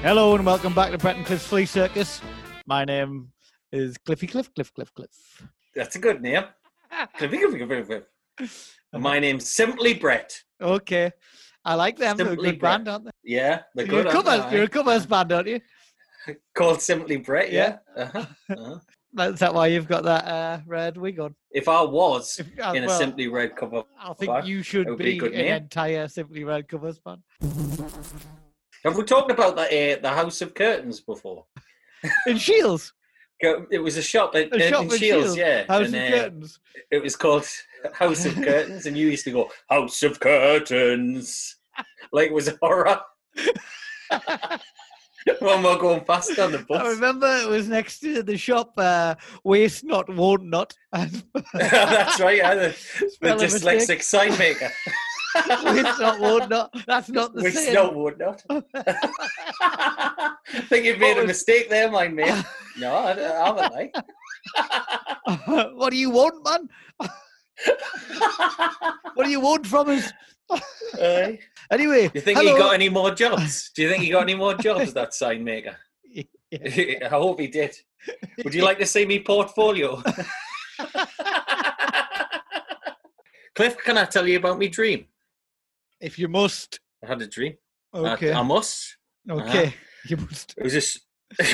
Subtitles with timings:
[0.00, 2.22] Hello and welcome back to Brett and Cliff's Flea Circus.
[2.66, 3.28] My name
[3.72, 5.10] is Cliffy Cliff, Cliff, Cliff, Cliff.
[5.74, 6.44] That's a good name.
[7.18, 8.50] Cliffy, Cliffy, Cliffy, Cliffy.
[8.92, 10.34] And My name's Simply Brett.
[10.62, 11.10] Okay.
[11.64, 12.16] I like them.
[12.16, 12.72] They're a Simply good Brett.
[12.84, 13.10] band, aren't they?
[13.24, 14.06] Yeah, they're You're good.
[14.06, 15.60] a, covers, you're a covers band, aren't you?
[16.54, 17.76] Called Simply Brett, yeah.
[17.94, 18.24] Uh-huh.
[18.50, 18.78] uh-huh.
[19.16, 21.34] Is that why you've got that uh, red wig on?
[21.50, 24.86] If I was If- uh, in a well, Simply Red cover, I think you should
[24.98, 25.54] be, be a good an name.
[25.54, 27.22] entire Simply Red covers band.
[28.84, 29.62] have we talked about the
[29.96, 31.46] uh, the House of Curtains before?
[32.26, 32.92] In Shields.
[33.40, 35.36] It was a shop in, A shop in in Shields, Shields.
[35.36, 35.64] yeah.
[35.68, 36.60] House and, of uh, Curtains.
[36.90, 37.46] It was called
[37.94, 41.54] House of Curtains, and you used to go House of Curtains,
[42.12, 43.00] like it was a horror.
[45.40, 46.80] when we're going past on the bus.
[46.82, 50.74] I remember it was next to the shop, uh, Waste Not, Won't Not.
[50.92, 52.36] That's right.
[52.38, 52.76] Yeah, the,
[53.20, 54.02] the dyslexic mistake.
[54.02, 54.70] sign maker.
[55.64, 56.74] Waste Not, Won't Not.
[56.86, 57.74] That's not the Which same.
[57.74, 58.42] no would not.
[59.60, 60.36] I
[60.68, 62.44] think you've made What a was- mistake there, my mate.
[62.78, 63.72] No, I, I haven't.
[63.72, 63.94] Like.
[65.74, 66.68] what do you want, man?
[69.14, 70.12] What do you want from us?
[70.94, 71.38] Aye.
[71.70, 72.54] Anyway, you think hello.
[72.54, 73.70] he got any more jobs?
[73.74, 74.94] Do you think he got any more jobs?
[74.94, 75.76] That sign maker.
[76.16, 77.76] I hope he did.
[78.42, 80.02] Would you like to see me portfolio?
[83.54, 85.04] Cliff, can I tell you about me dream?
[86.00, 87.58] If you must, I had a dream.
[87.94, 88.96] Okay, I, must.
[89.28, 89.74] okay,
[90.06, 90.54] you must.
[90.56, 91.00] It was just.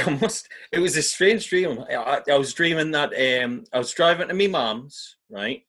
[0.07, 0.49] I must.
[0.71, 1.85] It was a strange dream.
[1.91, 3.13] I, I, I was dreaming that
[3.43, 5.63] um, I was driving to my mum's, right?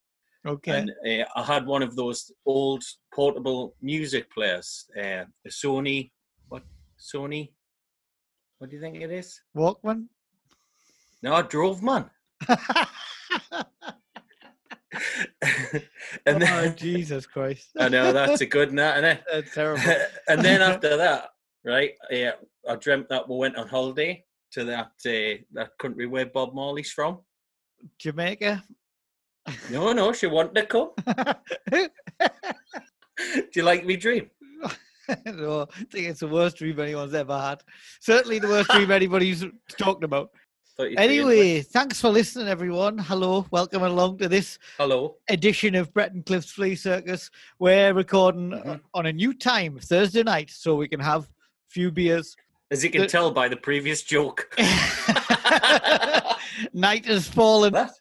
[0.46, 6.12] Okay, And uh, I had one of those old portable music players, uh, a Sony.
[6.50, 6.62] What
[7.00, 7.50] Sony?
[8.60, 9.42] What do you think it is?
[9.58, 10.06] Walkman.
[11.24, 12.12] No, I drove man.
[16.26, 17.70] and oh then, Jesus Christ!
[17.80, 19.82] I know that's a good nut, isn't That's terrible.
[20.28, 21.30] and then after that,
[21.64, 21.94] right?
[22.12, 22.34] Yeah,
[22.70, 26.92] I dreamt that we went on holiday to that uh, that country where Bob Marley's
[26.92, 27.20] from.
[27.98, 28.64] Jamaica.
[29.70, 30.90] No, no, she wanted to come.
[31.72, 31.90] Do
[33.54, 34.30] you like me dream?
[35.26, 37.62] no, I think it's the worst dream anyone's ever had.
[38.00, 39.44] Certainly the worst dream anybody's
[39.78, 40.32] talked about.
[40.78, 41.20] Thought you'd be into it.
[41.20, 42.98] Anyway, thanks for listening, everyone.
[42.98, 45.16] Hello, welcome along to this hello.
[45.30, 47.30] edition of Brett and Cliff's Flea Circus.
[47.60, 48.82] We're recording Mhm.
[48.94, 51.28] on a new time, Thursday night, so we can have a
[51.70, 52.36] few beers.
[52.72, 54.54] As you can The- tell by the previous joke.
[56.74, 57.74] night has fallen.
[57.74, 57.92] What?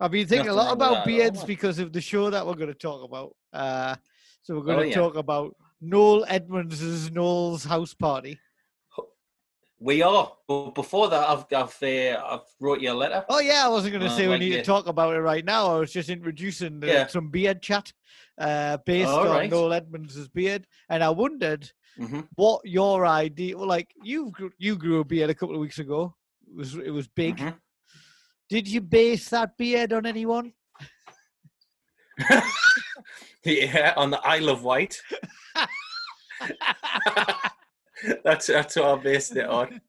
[0.00, 2.46] I've been thinking a lot about that at all, beards because of the show that
[2.46, 3.36] we're going to talk about.
[3.52, 3.96] Uh,
[4.42, 4.94] so we're going Oh, to yeah.
[4.94, 8.40] talk about Noel Edmonds' Noel's house party.
[9.82, 13.24] We are, but before that, I've I've uh, I've wrote you a letter.
[13.30, 15.42] Oh yeah, I wasn't going to Uh, say we need to talk about it right
[15.44, 15.74] now.
[15.74, 17.06] I was just introducing uh, Yeah.
[17.06, 17.90] some beard chat
[18.36, 19.50] uh, based All on right.
[19.50, 23.56] Noel Edmonds' beard, and I wondered hmm what your idea.
[23.56, 26.14] Well, like you you grew a beard a couple of weeks ago.
[26.46, 27.36] It was it was big.
[27.38, 27.54] Mhm.
[28.50, 30.52] Did you base that beard on anyone?
[33.44, 35.00] yeah, on the Isle of Wight.
[38.24, 39.80] that's that's what I based it on.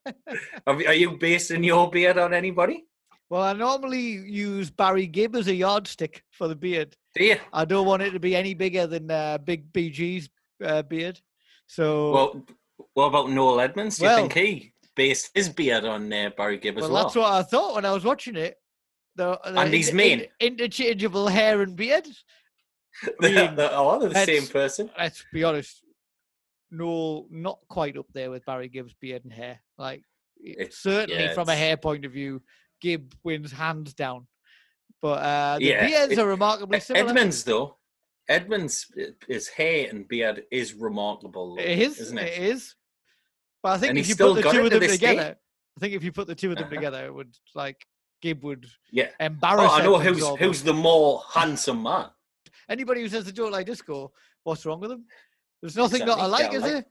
[0.68, 2.86] Have you- Are you basing your beard on anybody?
[3.32, 6.96] Well, I normally use Barry Gibb as a yardstick for the beard.
[7.16, 7.38] Do you?
[7.54, 10.30] I don't want it to be any bigger than uh, Big BG's
[10.64, 11.20] uh, beard.
[11.66, 12.46] So Well,
[12.94, 13.98] what about Noel Edmonds?
[13.98, 17.04] Do Well- you think he based his beard on uh, Barry Gibb as well, well?
[17.04, 18.58] that's what I thought when I was watching it.
[19.16, 20.22] The, the And he's mean.
[20.40, 22.08] in- interchangeable hair and beard.
[23.20, 24.90] They're, mean, they're all the same person.
[24.98, 25.82] Let's be honest.
[26.72, 29.60] No, not quite up there with Barry Gibb's beard and hair.
[29.78, 30.04] Like
[30.42, 32.42] It's- certainly yeah, from a hair point of view,
[32.82, 34.28] Gibb wins hands down.
[35.02, 37.10] But uh, the Yeah, beards it- are remarkably similar.
[37.10, 37.78] Edmonds though,
[38.30, 38.86] Edmonds
[39.28, 41.58] his hair and beard is remarkable.
[41.60, 42.44] It is, isn't it it?
[42.44, 42.76] is.
[43.64, 45.12] But I think And if you put the two of them this day.
[45.16, 45.38] together,
[45.78, 46.76] I think if you put the two of them Uh-huh.
[46.76, 47.86] together, it would like
[48.22, 49.10] Gibb would Yeah.
[49.20, 49.70] embarrass.
[49.72, 52.10] Oh, I know who's who's the more handsome man.
[52.70, 54.14] Anybody who says they don't like disco,
[54.44, 55.06] what's wrong with them?
[55.62, 56.86] There's nothing not Exactly, I like, is like- there?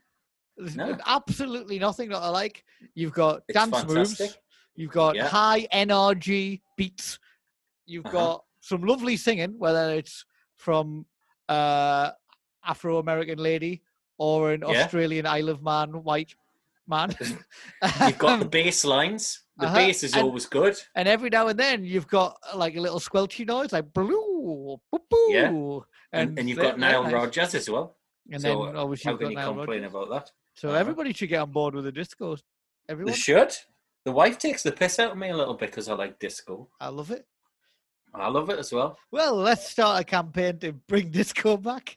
[0.56, 0.98] There's No.
[1.06, 2.64] absolutely nothing not I like.
[2.94, 4.38] You've got It's dance moves.
[4.74, 5.28] You've got Yeah.
[5.28, 7.18] high energy beats.
[7.86, 8.12] You've Uh-huh.
[8.12, 10.24] got some lovely singing, whether it's
[10.56, 11.06] from
[11.48, 12.12] uh,
[12.64, 13.82] Afro American lady
[14.18, 14.84] or an Yeah.
[14.84, 16.34] Australian Isle of Man white
[16.90, 17.14] man.
[18.06, 19.40] You've got the bass lines.
[19.56, 20.76] The Uh-huh, bass is and- always good.
[20.94, 24.78] and every now and then you've got uh, like a little squelchy noise, like blue,
[24.90, 25.26] boo, boo.
[25.30, 25.78] Yeah.
[26.12, 27.12] And, and you've got Nile nice.
[27.12, 27.96] Rodgers as well.
[28.32, 29.94] And so then obviously how you've can got you Nile complain Rodgers.
[29.94, 30.30] about that?
[30.56, 30.78] So Uh-huh.
[30.78, 32.36] everybody should get on board with the disco.
[32.88, 33.52] Everyone, They should.
[34.06, 36.68] The wife takes the piss out of me a little bit because I like disco.
[36.80, 37.26] I love it.
[38.14, 38.98] I love it as well.
[39.12, 41.96] Well, let's start a campaign to bring disco back.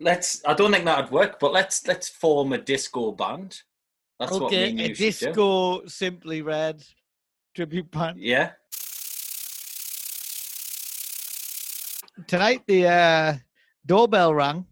[0.00, 0.40] Let's.
[0.46, 3.60] I don't think that'd work, but let's let's form a disco band.
[4.18, 5.04] That's what me okay, and a should do.
[5.04, 6.82] disco simply red
[7.54, 8.18] tribute band.
[8.18, 8.52] Yeah.
[12.26, 13.34] Tonight the uh,
[13.86, 14.66] doorbell rang.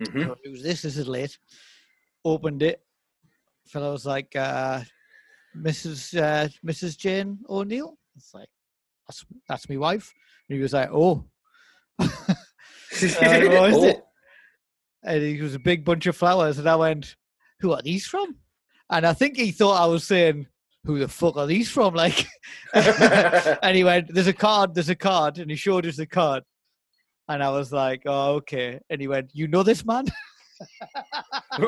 [0.00, 0.82] hmm So Who's this?
[0.82, 1.38] This is late.
[2.24, 2.82] Opened it.
[3.68, 4.82] Fellow was like, uh,
[5.56, 6.16] Mrs.
[6.20, 6.96] Uh, Mrs.
[6.98, 7.96] Jane O'Neill.
[8.16, 8.48] It's like,
[9.06, 10.12] that's that's my wife.
[10.48, 11.24] And he was like, oh.
[11.98, 14.04] what is Oh, it?
[15.04, 16.58] And he was a big bunch of flowers.
[16.58, 17.16] And I went,
[17.60, 18.36] who are these from?
[18.90, 20.46] And I think he thought I was saying,
[20.84, 21.94] who the fuck are these from?
[21.98, 22.26] Like,
[22.74, 25.38] and he went, there's a card, there's a card.
[25.38, 26.42] And he showed us the card.
[27.28, 28.80] And I was like, oh, okay.
[28.88, 30.06] And he went, you know this man?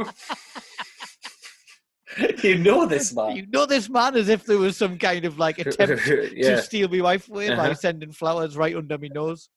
[2.42, 3.36] you know this man.
[3.36, 6.56] you know this man as if there was some kind of like attempt yeah.
[6.56, 7.74] to steal my wife away by Uh-huh.
[7.74, 9.48] sending flowers right under my nose.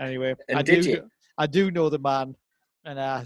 [0.00, 1.10] Anyway, And I do, you?
[1.36, 2.34] I do know the man,
[2.84, 3.24] and uh,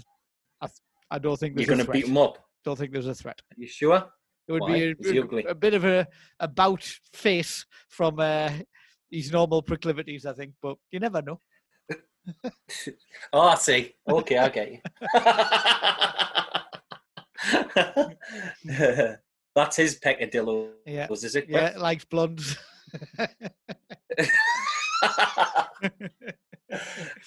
[0.61, 0.67] I,
[1.09, 2.46] I don't think You're gonna beat him up.
[2.63, 3.41] Don't think there's a threat.
[3.55, 4.03] You sure?
[4.47, 4.93] It would Why?
[4.99, 5.45] be a, ugly?
[5.45, 6.07] a bit of a
[6.39, 6.83] about
[7.13, 8.51] face from uh,
[9.11, 11.39] his normal proclivities, I think, but you never know.
[13.31, 13.93] Oh, I see.
[14.09, 14.79] Okay, I get you.
[19.55, 20.71] That's his peccadillo.
[20.85, 21.45] Yeah, Was is it?
[21.47, 22.57] yeah, likes blondes.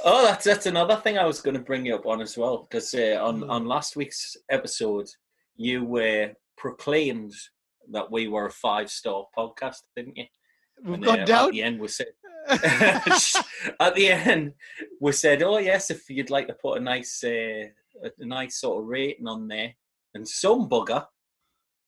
[0.05, 2.67] oh, that's that's another thing I was going to bring you up on as well,
[2.71, 3.51] because uh, on Mm.
[3.51, 5.09] on last week's episode,
[5.57, 7.33] you were proclaimed
[7.91, 10.27] that we were a five star podcast, didn't you?
[10.85, 11.47] We've And, gone uh, down.
[11.49, 12.09] At the end, we said.
[12.49, 14.55] at the end,
[15.01, 17.65] we said, "Oh yes, if you'd like to put a nice, uh,
[18.03, 19.75] a, nice sort of rating on there,"
[20.15, 21.07] and some bugger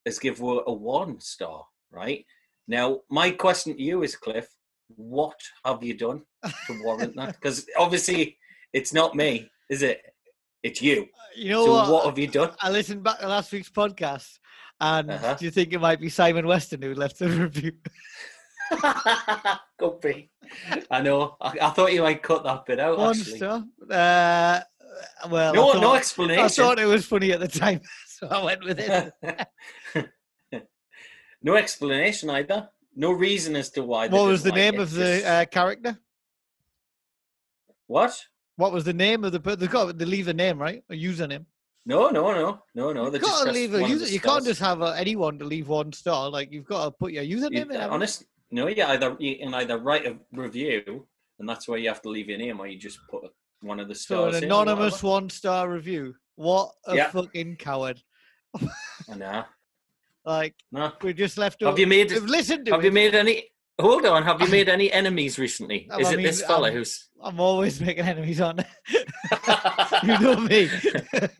[0.06, 1.64] has given a, a one star.
[1.90, 2.24] Right
[2.66, 4.48] now, my question to you is, Cliff,
[4.96, 6.22] what have you done
[6.66, 7.34] to warrant that?
[7.40, 8.38] Because obviously,
[8.72, 10.00] it's not me, is it?
[10.62, 11.08] It's you.
[11.36, 11.90] you know so what?
[11.92, 12.50] what have you done?
[12.60, 14.38] I listened back to last week's podcast,
[14.80, 15.34] and Uh-huh.
[15.34, 17.72] do you think it might be Simon Weston who left the review?
[19.78, 20.30] Could be.
[20.90, 21.36] I know.
[21.40, 22.98] I, I thought you might cut that bit out.
[22.98, 23.42] One actually.
[23.42, 24.60] Uh,
[25.30, 28.64] well, No, thought, no I thought it was funny at the time, so I went
[28.64, 29.12] with it.
[31.42, 32.68] no explanation either.
[32.94, 34.08] No reason as to why.
[34.08, 35.98] what was the name of the uh, character?
[37.92, 38.12] What?
[38.56, 39.40] What was the name of the?
[39.40, 40.82] per- They got they leave a name, right?
[40.90, 41.44] A username.
[41.84, 43.10] No, no, no, no, no.
[43.12, 44.06] you got to leave a user.
[44.06, 46.30] You can't just have uh, anyone to leave one star.
[46.30, 47.70] Like you've got to put your username You- in.
[47.70, 48.68] haven't honest, no.
[48.68, 51.06] You either you can either write a review,
[51.38, 53.22] and that's where you have to leave your name, or you just put
[53.62, 54.32] one of the stars.
[54.34, 56.14] So an anonymous one star review.
[56.36, 57.10] What a Yeah.
[57.10, 57.98] fucking coward!
[59.10, 59.44] I know.
[60.24, 60.92] Like No.
[61.02, 61.60] we just left.
[61.62, 62.12] Have you made?
[62.12, 62.84] We've listened to Have it.
[62.86, 63.36] you made any?
[63.80, 64.22] Hold on.
[64.22, 65.88] Have you made any enemies recently?
[65.98, 67.08] Is I it mean, this fella um, who's?
[67.22, 68.58] I'm always making enemies on.
[70.02, 70.68] you know me.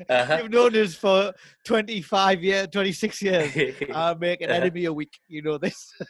[0.08, 0.38] Uh-huh.
[0.42, 1.32] You've known us for
[1.64, 3.56] 25 years, 26 years.
[3.94, 4.60] I make an Uh-huh.
[4.60, 5.18] enemy a week.
[5.28, 5.92] You know this.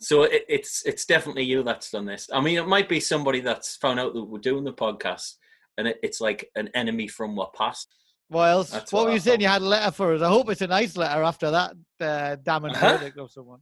[0.00, 2.28] So it, it's it's definitely you that's done this.
[2.32, 5.34] I mean, it might be somebody that's found out that we're doing the podcast,
[5.76, 7.94] and it, it's like an enemy from what past.
[8.28, 9.40] That's what what were I you saying?
[9.40, 10.20] You had a letter for us.
[10.22, 12.96] I hope it's a nice letter after that uh, damning Uh-huh.
[12.98, 13.60] verdict of someone.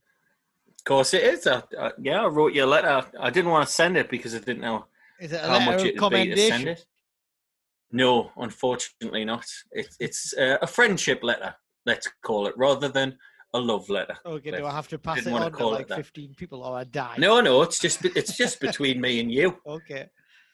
[0.86, 1.46] Course, it is.
[1.48, 3.04] I, I, yeah, I wrote you a letter.
[3.18, 4.86] I didn't want to send it because I didn't know
[5.18, 6.86] Is it a how much letter it would be to send it.
[7.90, 9.46] No, unfortunately not.
[9.72, 13.18] It, it's uh, a friendship letter, let's call it, rather than
[13.52, 14.16] a love letter.
[14.24, 15.96] Okay, do I have to pass Didn't it on to it like that.
[15.96, 17.16] 15 people or I die?
[17.18, 19.56] No, no, it's just it's just between me and you.
[19.66, 20.08] Okay.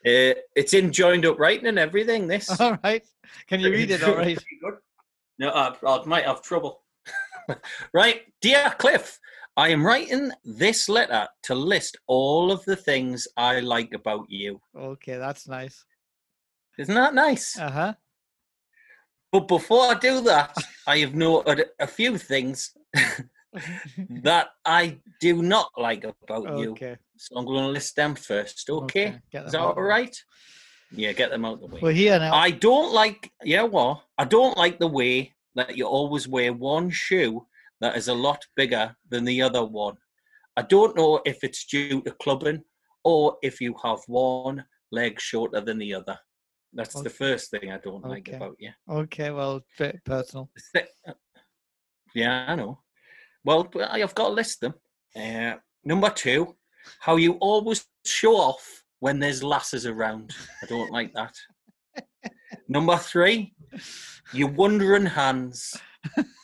[0.04, 2.26] Uh, it's in joined up writing and everything.
[2.26, 2.48] This.
[2.60, 3.04] All right.
[3.46, 4.42] Can you read it all right?
[5.38, 6.82] No, I, I might have trouble.
[7.92, 9.18] right, dear Cliff,
[9.56, 14.60] I am writing this letter to list all of the things I like about you.
[14.74, 15.84] Okay, that's nice.
[16.78, 17.58] Isn't that nice?
[17.58, 17.94] Uh huh.
[19.30, 20.56] But before I do that,
[20.86, 22.74] I have noted a few things
[24.10, 26.72] that I do not like about you.
[26.72, 26.96] okay.
[27.16, 29.06] So I'm going to list them first, okay?
[29.06, 29.86] Is them that out all of the way.
[29.86, 30.24] right?
[30.90, 31.80] Yeah, get them out the way.
[31.82, 32.34] We're here now.
[32.34, 34.02] I don't like, yeah, what?
[34.18, 37.46] I don't like the way that you always wear one shoe
[37.82, 39.96] that is a lot bigger than the other one.
[40.56, 42.62] I don't know if it's due to clubbing
[43.04, 46.18] or if you have one leg shorter than the other.
[46.72, 47.04] That's Okay.
[47.04, 48.70] the first thing I don't like about you.
[48.88, 50.48] okay, well, bit personal.
[52.14, 52.78] Yeah, I know.
[53.44, 54.74] Well, I've got to list them.
[55.16, 56.56] Uh, number two,
[57.00, 60.32] how you always show off when there's lasses around.
[60.62, 61.34] I don't like that.
[62.68, 63.54] number three,
[64.32, 65.74] your wandering hands.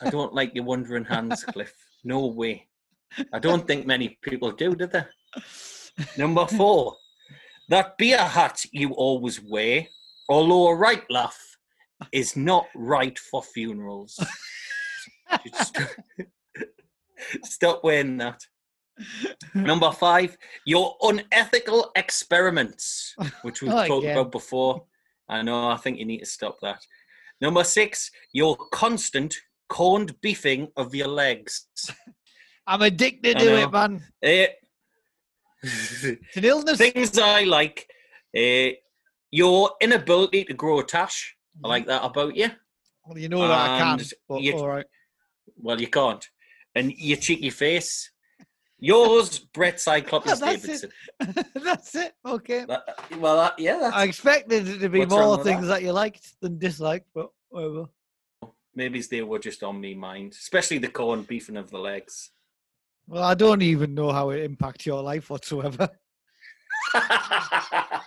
[0.01, 1.73] I don't like your wandering hands, Cliff.
[2.03, 2.67] No way.
[3.33, 5.03] I don't think many people do, do they?
[6.17, 6.95] Number four,
[7.69, 9.87] that beer hat you always wear,
[10.29, 11.37] although a right laugh,
[12.11, 14.17] is not right for funerals.
[17.43, 18.41] Stop wearing that.
[19.53, 24.83] Number five, your unethical experiments, which we've Oh, talked about before.
[25.29, 26.81] I know, I think you need to stop that.
[27.39, 29.35] Number six, your constant
[29.69, 31.67] corned beefing of your legs.
[32.67, 33.55] I'm addicted I to know.
[33.63, 34.03] it, man.
[34.21, 34.47] Eh,
[35.63, 36.03] It's
[36.37, 36.77] an illness.
[36.77, 37.87] things I like.
[38.37, 38.69] Uh,
[39.31, 41.35] your inability to grow a tash.
[41.63, 42.49] I like that about you.
[43.05, 44.13] Well, you know that I can't.
[44.43, 44.85] You- all right.
[45.57, 46.25] Well, you can't.
[46.75, 48.11] And your cheeky face.
[48.81, 50.91] Yours, Brett Cyclops That's Davidson.
[51.19, 51.45] it.
[51.63, 52.13] that's it.
[52.25, 52.63] Okay.
[52.65, 55.67] That- well, that, yeah, that's, I expected it to be more things that?
[55.67, 55.81] that?
[55.83, 57.87] you liked than disliked, but whatever.
[58.75, 62.31] Maybe they were just on me mind, especially the corn beefing of the legs.
[63.07, 65.89] Well, I don't even know how it impacts your life whatsoever.
[66.93, 68.01] I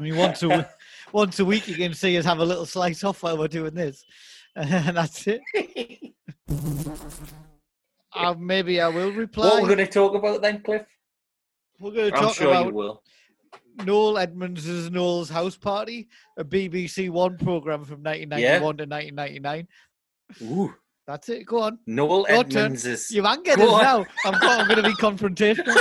[0.00, 0.68] mean, once a
[1.12, 3.74] once a week you can see us have a little slice off while we're doing
[3.74, 4.04] this,
[4.56, 5.40] and that's it.
[8.16, 9.46] Uh, maybe I will reply.
[9.46, 10.86] what we're going to talk about then, Cliff?
[11.80, 13.02] We're going to talk I'm sure you will.
[13.84, 19.68] Noel Edmonds' Noel's House Party, a BBC One program from 1991 to 1999.
[20.42, 20.74] Ooh,
[21.06, 21.44] That's it.
[21.44, 21.78] Go on.
[21.86, 22.62] Noel Your turn.
[22.64, 23.10] Edmonds is.
[23.10, 23.82] You can get Go us on.
[23.82, 24.06] now.
[24.24, 25.74] I'm, I'm going to be confrontational.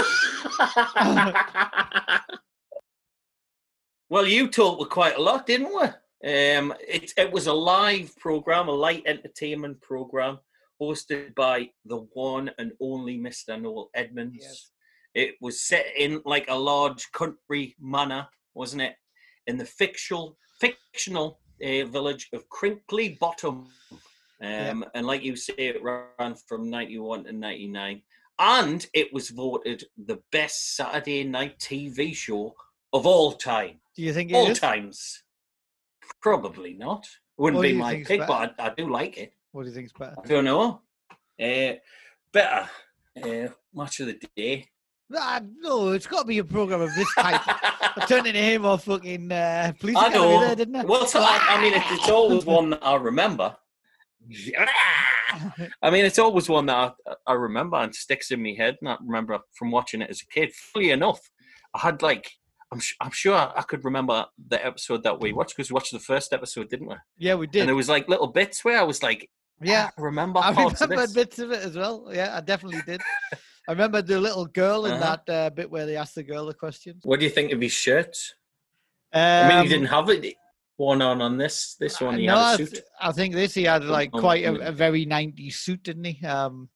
[4.10, 5.84] well, you talked quite a lot, didn't we?
[6.26, 10.40] Um, it, it was a live program, a light entertainment program,
[10.82, 13.62] hosted by the one and only Mr.
[13.62, 14.38] Noel Edmonds.
[14.40, 14.70] Yes.
[15.14, 18.96] It was set in like a large country manor, wasn't it?
[19.48, 23.68] In the fictional fictional uh, village of Crinkley Bottom.
[24.42, 28.02] Um, And like you say, it ran from 91 to 99.
[28.40, 32.56] And it was voted the best Saturday night TV show
[32.92, 33.80] of all time.
[33.96, 34.60] Do you think it All is?
[34.60, 35.24] times.
[36.22, 37.08] Probably not.
[37.38, 39.34] Wouldn't What be my pick, but I, I do like it.
[39.52, 40.16] What do you think's better?
[40.24, 40.82] I don't know.
[41.40, 41.74] Uh,
[42.32, 42.70] better.
[43.22, 44.68] Uh, match of the day.
[45.16, 47.42] Ah, no, it's got to be a program of this type.
[47.48, 50.40] I turned into him or fucking uh, police I know.
[50.40, 50.86] there, didn't I?
[50.86, 53.56] Well, so, I, I mean, it's, it's always one that I remember.
[55.82, 58.90] I mean, it's always one that I, I remember and sticks in my head, and
[58.90, 60.54] I remember from watching it as a kid.
[60.54, 61.20] Fully enough,
[61.74, 62.32] I had like,
[62.72, 65.92] I'm, sh- I'm sure I could remember the episode that we watched because we watched
[65.92, 66.96] the first episode, didn't we?
[67.18, 67.62] yeah, we did.
[67.62, 69.30] And there was like little bits where I was like,
[69.62, 72.10] Yeah, I remember I of remember bits of it as well.
[72.12, 73.02] Yeah, I definitely did.
[73.68, 75.18] I remember the little girl in Uh-huh.
[75.26, 77.02] that uh, bit where they asked the girl the questions.
[77.06, 78.16] What do you think of his shirt?
[79.14, 80.36] Um, I mean, he didn't have it
[80.78, 81.76] worn on on this.
[81.80, 82.84] This one, he no, had I, a th- suit.
[83.00, 86.26] I think this he had like Oh, quite a, a very 90s suit, didn't he?
[86.26, 86.70] Um,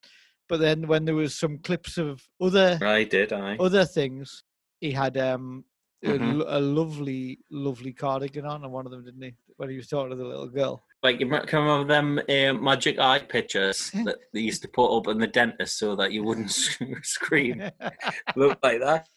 [0.48, 3.58] but then when there was some clips of other I did, I.
[3.58, 4.44] other things,
[4.80, 5.66] he had um
[6.04, 6.38] a Mhm.
[6.40, 9.36] lo- a, lovely, lovely cardigan on, and one of them didn't he?
[9.58, 10.84] When he was talking to the little girl.
[11.04, 14.96] Like you might come remember them uh, magic eye pictures that they used to put
[14.96, 16.52] up in the dentist so that you wouldn't
[17.04, 17.70] scream.
[18.36, 19.08] Look like that.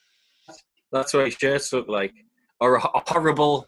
[0.93, 2.13] That's what his shirts look like,
[2.61, 3.67] or a, horrible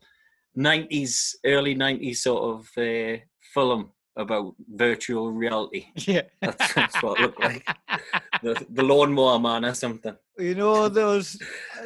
[0.58, 3.18] '90s, early '90s sort of uh,
[3.54, 5.86] film about virtual reality.
[5.94, 6.22] yeah.
[6.40, 7.66] That's, that's what it looked like.
[8.42, 10.16] The, the lawnmower man or something.
[10.36, 11.40] You know those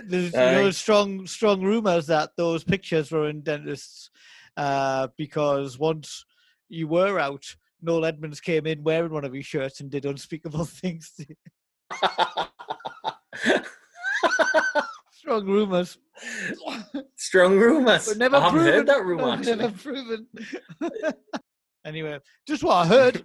[0.04, 0.54] there's Aye.
[0.54, 4.09] those strong strong rumors that those pictures were in dentists
[4.56, 6.25] uh, because once
[6.68, 7.44] you were out,
[7.82, 11.14] Noel Edmonds came in wearing one of his shirts and did unspeakable things.
[15.12, 15.98] strong rumors,
[17.16, 18.08] Strong rumors.
[18.08, 18.66] but never I proven.
[18.72, 19.36] heard that rumor.
[19.42, 20.26] Never proven.
[21.84, 23.22] anyway, just what I heard.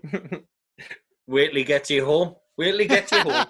[1.28, 2.36] Wait till he gets you home.
[2.58, 3.46] Wait till he gets you home.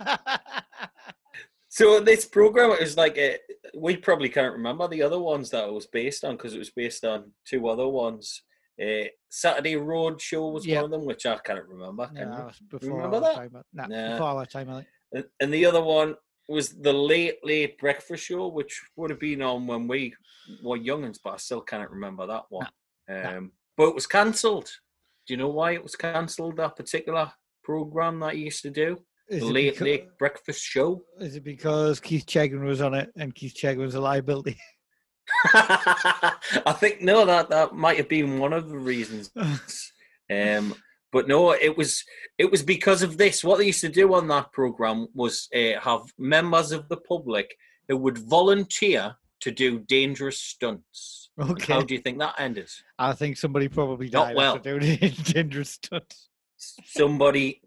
[1.73, 3.37] So this program is like a,
[3.73, 6.69] we probably can't remember the other ones that it was based on because it was
[6.69, 8.41] based on two other ones.
[8.81, 10.81] Uh, Saturday Road Show was Yeah.
[10.81, 12.07] one of them, which I can't remember.
[12.07, 13.35] Can no, before remember that?
[13.35, 13.63] time.
[13.71, 14.11] Nah, Nah.
[14.11, 14.87] before our time, I think.
[15.13, 16.17] And- And the other one
[16.49, 20.13] was the Late Late Breakfast Show, which would have been on when we
[20.61, 22.67] were youngins, but I still can't remember that one.
[23.07, 24.69] Um, But it was cancelled.
[25.25, 26.57] Do you know why it was cancelled?
[26.57, 27.31] That particular
[27.63, 31.03] program that you used to do, Is the Late Late Breakfast Show.
[31.19, 34.57] is it because Keith Chegwin was on it and Keith Chegwin was a liability?
[35.53, 39.31] I think no, that that might have been one of the reasons.
[40.31, 40.73] Um,
[41.11, 42.05] but no, it was
[42.38, 43.43] it was because of this.
[43.43, 47.53] What they used to do on that program was uh, have members of the public
[47.89, 51.29] who would volunteer to do dangerous stunts.
[51.38, 51.73] Okay.
[51.73, 52.69] How do you think that ended?
[52.97, 54.55] I think somebody probably Not died well.
[54.55, 56.29] after doing dangerous stunts.
[56.85, 57.61] Somebody,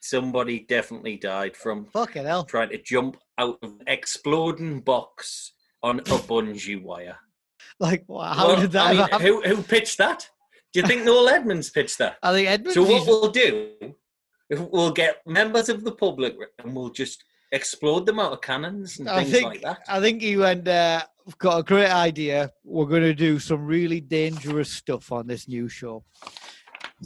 [0.00, 2.44] somebody definitely died from Fucking hell.
[2.44, 5.52] trying to jump out of an exploding box
[5.82, 7.16] on a bungee wire.
[7.80, 9.20] Like, wha- how Well, did that I mean, happen?
[9.26, 10.28] who who pitched that?
[10.72, 12.16] Do you think Noel Edmonds pitched that?
[12.22, 13.72] I think Edmonds So what we'll do,
[14.50, 19.08] we'll get members of the public and we'll just explode them out of cannons and
[19.08, 19.78] I things think like that.
[19.88, 22.50] I think you and Uh, "We've got a great idea.
[22.64, 26.04] We're going to do some really dangerous stuff on this new show.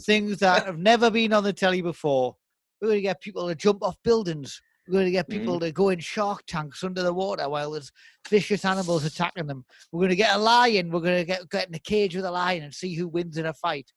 [0.01, 2.35] Things that have never been on the telly before.
[2.83, 4.61] We're going to get people to jump off buildings.
[4.85, 5.67] We're going to get people Mm-hmm.
[5.67, 7.93] to go in shark tanks under the water while there's
[8.29, 9.63] vicious animals attacking them.
[9.93, 10.91] We're going to get a lion.
[10.91, 13.37] We're going to get get in a cage with a lion and see who wins
[13.37, 13.89] in a fight.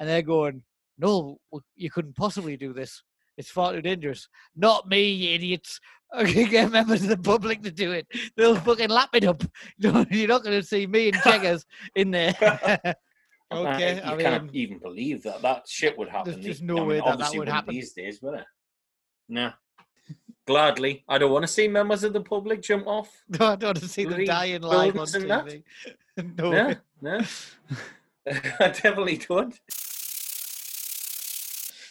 [0.00, 0.64] And they're going,
[0.98, 1.38] no,
[1.76, 3.04] you couldn't possibly do this.
[3.36, 4.26] It's far too dangerous.
[4.56, 5.78] Not me, you idiots.
[6.14, 8.06] Going to get members of the public to do it.
[8.36, 9.42] They'll fucking lap it up.
[9.78, 11.64] You're not going to see me and Cheggers
[11.96, 12.34] in there.
[13.56, 16.32] Okay, you I can't mean, even believe that that shit would happen.
[16.32, 17.74] there's just I no mean, way that that would happen.
[17.74, 18.44] these days, would it?
[19.28, 19.52] No.
[20.46, 23.08] Gladly, I don't want to see members of the public jump off.
[23.28, 25.46] no, I don't want to see them dying live on buildings and that.
[25.46, 25.62] TV.
[26.38, 27.20] no, no,
[28.60, 29.58] I definitely don't.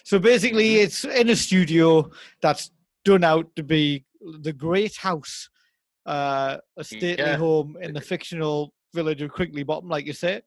[0.05, 0.83] So basically, Mm-hmm.
[0.83, 2.69] it's in a studio that's
[3.05, 4.05] done out to be
[4.41, 5.49] the Great House,
[6.05, 7.37] uh, a stately Yeah.
[7.37, 10.41] home in the fictional village of Crinkley Bottom, like you say.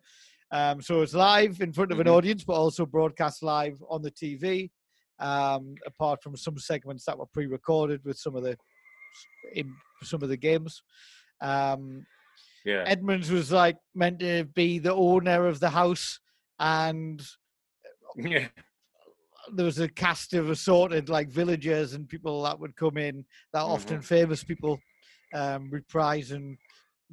[0.53, 2.13] Um, so it's live in front of an Mhm.
[2.13, 4.71] audience, but also broadcast live on the TV.
[5.19, 8.59] Um, apart from some segments that were pre-recorded with some of the
[9.55, 10.83] in some of the games.
[11.41, 12.07] Um,
[12.67, 12.85] Yeah.
[12.87, 16.21] Edmonds was like meant to be the owner of the house,
[16.59, 17.27] and
[18.17, 18.49] yeah.
[19.55, 23.61] there was a cast of assorted like villagers and people that would come in that
[23.61, 23.73] Mm-hmm.
[23.73, 24.81] often famous people
[25.33, 26.57] um reprising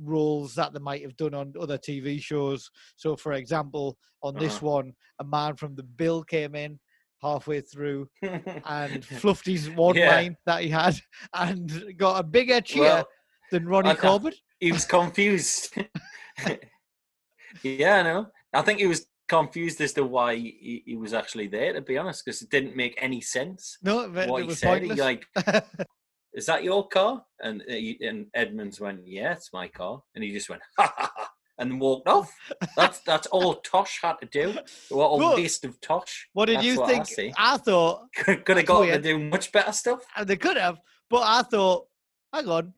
[0.02, 2.70] roles that they might have done on other TV shows.
[2.96, 4.68] So for example, on this Uh-huh.
[4.68, 6.80] one, a man from the bill came in
[7.22, 8.08] halfway through
[8.66, 10.16] and fluffed his one Yeah.
[10.16, 10.96] line that he had
[11.34, 13.08] and got a bigger cheer Well,
[13.52, 14.36] than Ronnie I- Corbett.
[14.60, 15.74] he was confused.
[17.64, 18.28] yeah, I know.
[18.54, 21.74] I think he was confused as to why he, he was actually there.
[21.74, 23.78] To be honest, because it didn't make any sense.
[23.82, 25.26] No, but what it he was said, he like,
[26.34, 30.32] "Is that your car?" And uh, and Edmonds went, "Yeah, it's my car." And he
[30.32, 32.34] just went, "Ha ha ha," and walked off.
[32.76, 34.58] That's that's all Tosh had to do.
[34.90, 36.28] What a waste of Tosh.
[36.34, 37.34] what did That's you what think?
[37.38, 37.54] I.
[37.54, 40.02] I thought could have got to do much better stuff.
[40.16, 41.88] And they could have, but I thought,
[42.34, 42.74] hang on,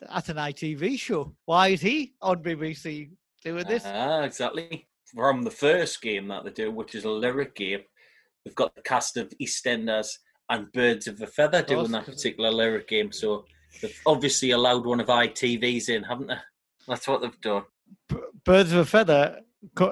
[0.00, 1.34] that's an ITV show.
[1.44, 3.10] Why is he on BBC
[3.44, 3.84] doing this?
[3.86, 4.88] Ah, exactly.
[5.14, 7.80] From the first game that they do, which is a lyric game,
[8.44, 10.08] they've got the cast of EastEnders
[10.50, 13.12] and Birds of a Feather doing that particular lyric game.
[13.12, 13.44] So
[13.80, 16.38] they've obviously allowed one of ITV's in, haven't they?
[16.86, 17.64] That's what they've done.
[18.08, 19.40] B- Birds of a feather.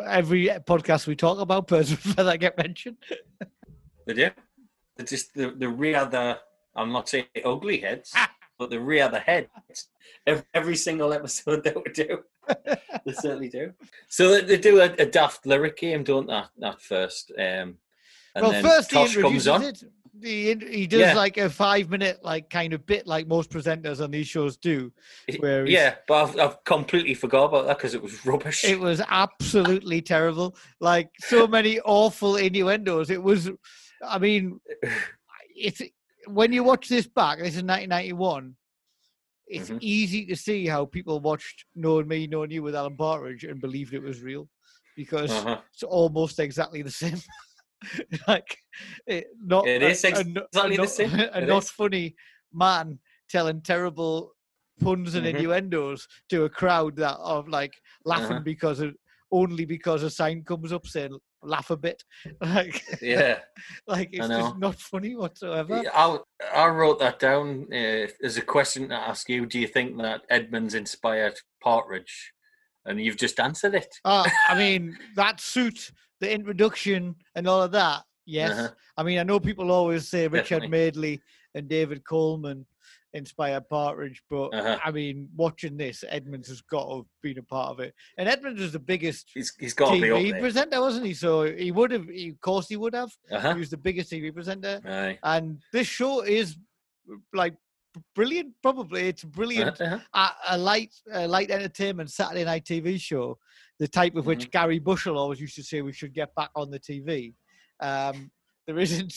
[0.07, 2.97] Every podcast we talk about, birds of a feather get mentioned.
[4.05, 4.31] They do.
[4.97, 6.41] They just the the rear the
[6.75, 8.13] I'm not saying ugly heads,
[8.59, 9.49] but the rear the heads.
[10.27, 12.25] Every, every single episode that we do.
[13.07, 13.75] they certainly do.
[14.09, 16.67] So they, they do a, a daft lyric game, don't they?
[16.67, 17.79] At first, um,
[18.35, 19.63] and well, then first he Tosh comes on.
[19.63, 19.85] it.
[20.21, 21.15] He, he does Yeah.
[21.15, 24.93] like a five minute like kind of bit like most presenters on these shows do.
[25.39, 28.65] Where yeah, but I've, I've completely forgot about that because it was rubbish.
[28.65, 30.57] It was absolutely terrible.
[30.81, 33.09] Like so many awful innuendos.
[33.09, 33.51] It was,
[34.07, 34.61] I mean,
[35.57, 35.81] it's
[36.27, 37.39] when you watch this back.
[37.39, 38.55] This is 1991.
[39.47, 39.79] It's Mhm.
[39.81, 43.93] easy to see how people watched "Knowing Me, Knowing You" with Alan Partridge and believed
[43.95, 44.49] it was real
[44.95, 45.59] because Uh-huh.
[45.73, 47.17] it's almost exactly the same.
[48.29, 48.57] like,
[49.07, 50.33] it, not It a- a a exactly
[50.77, 51.11] the not- same.
[51.33, 51.71] A not is.
[51.71, 52.15] funny
[52.53, 52.99] man
[53.31, 54.33] telling terrible
[54.81, 55.35] puns and Mhm.
[55.37, 57.73] innuendos to a crowd that are like
[58.05, 58.41] laughing Uh-huh.
[58.45, 58.95] because of
[59.31, 62.03] only because a sign comes up saying laugh a bit.
[62.41, 63.39] Like, Yeah.
[63.87, 65.83] like it's just not funny whatsoever.
[65.93, 66.19] I,
[66.55, 69.47] I wrote that down uh, as a question to ask you.
[69.47, 72.33] Do you think that Edmonds inspired Partridge?
[72.85, 73.95] And you've just answered it.
[74.05, 78.03] Uh, I mean, that suit, the introduction, and all of that.
[78.25, 78.53] Yes.
[78.53, 78.69] Uh-huh.
[78.97, 80.69] I mean, I know people always say Richard Definitely.
[80.69, 81.23] Madeley
[81.55, 82.65] and David Coleman
[83.15, 84.79] inspired Partridge, but Uh-huh.
[84.83, 87.93] I mean, watching this, Edmonds has got to have been a part of it.
[88.17, 91.15] And Edmonds was the biggest He's, he's got TV presenter, wasn't he?
[91.15, 93.11] So he would have, he, of course, he would have.
[93.31, 93.53] Uh-huh.
[93.55, 94.81] He was the biggest TV presenter.
[94.87, 95.19] Aye.
[95.25, 96.57] And this show is
[97.35, 97.55] like
[98.15, 98.55] brilliant.
[98.63, 99.99] Probably it's brilliant Uh-huh.
[100.15, 103.39] a, a light a light entertainment Saturday night TV show,
[103.83, 106.71] the type of which Gary Bushell always used to say we should get back on
[106.71, 107.35] the TV.
[107.81, 108.31] Um,
[108.65, 109.13] there isn't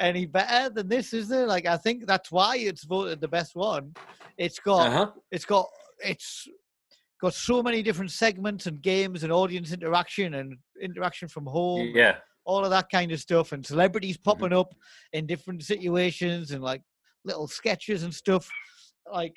[0.00, 1.46] any better than this, is there?
[1.46, 3.94] Like I think that's why it's voted the best one.
[4.38, 5.10] It's got Uh-huh.
[5.30, 5.66] it's got
[5.98, 6.48] it's
[7.20, 12.16] got so many different segments and games and audience interaction and interaction from home Yeah.
[12.46, 14.72] all of that kind of stuff, and celebrities popping up
[15.12, 16.80] in different situations and like
[17.26, 18.48] little sketches and stuff.
[19.12, 19.36] Like,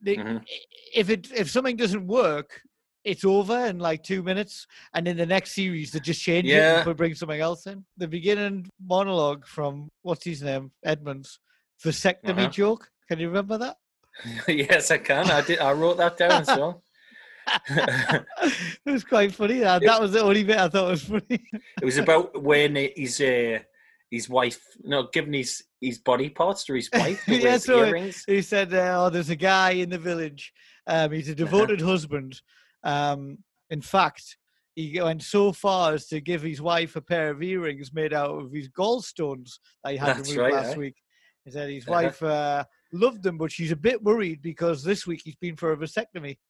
[0.00, 0.42] they, Mhm.
[0.94, 2.62] if it if something doesn't work,
[3.08, 6.86] it's over in like two minutes, and in the next series they just change it
[6.86, 7.84] and bring something else in.
[7.96, 11.40] The beginning monologue from what's his name, Edmonds,
[11.84, 12.48] vasectomy Uh-huh.
[12.48, 12.90] joke.
[13.08, 13.76] Can you remember that?
[14.48, 15.30] yes, I can.
[15.30, 15.58] I did.
[15.60, 16.82] I wrote that down as well.
[17.70, 18.26] it
[18.84, 19.60] was quite funny.
[19.60, 21.22] That, that was the only bit I thought was funny.
[21.80, 23.60] It was about when his uh,
[24.10, 27.22] his wife, no, giving his his body parts to his wife.
[27.26, 28.24] who Yeah, so earrings.
[28.26, 30.52] he said, uh, "Oh, there's a guy in the village.
[30.86, 31.44] Um, he's a Uh-huh.
[31.44, 32.40] devoted husband.
[32.84, 33.38] Um,
[33.70, 34.36] in fact,
[34.74, 38.30] he went so far as to give his wife a pair of earrings made out
[38.30, 40.78] of his gallstones that he had right, last eh?
[40.78, 40.96] week.
[41.44, 41.92] He said his Uh-huh.
[42.02, 45.72] wife uh, loved them, but she's a bit worried because this week he's been for
[45.72, 46.38] a vasectomy.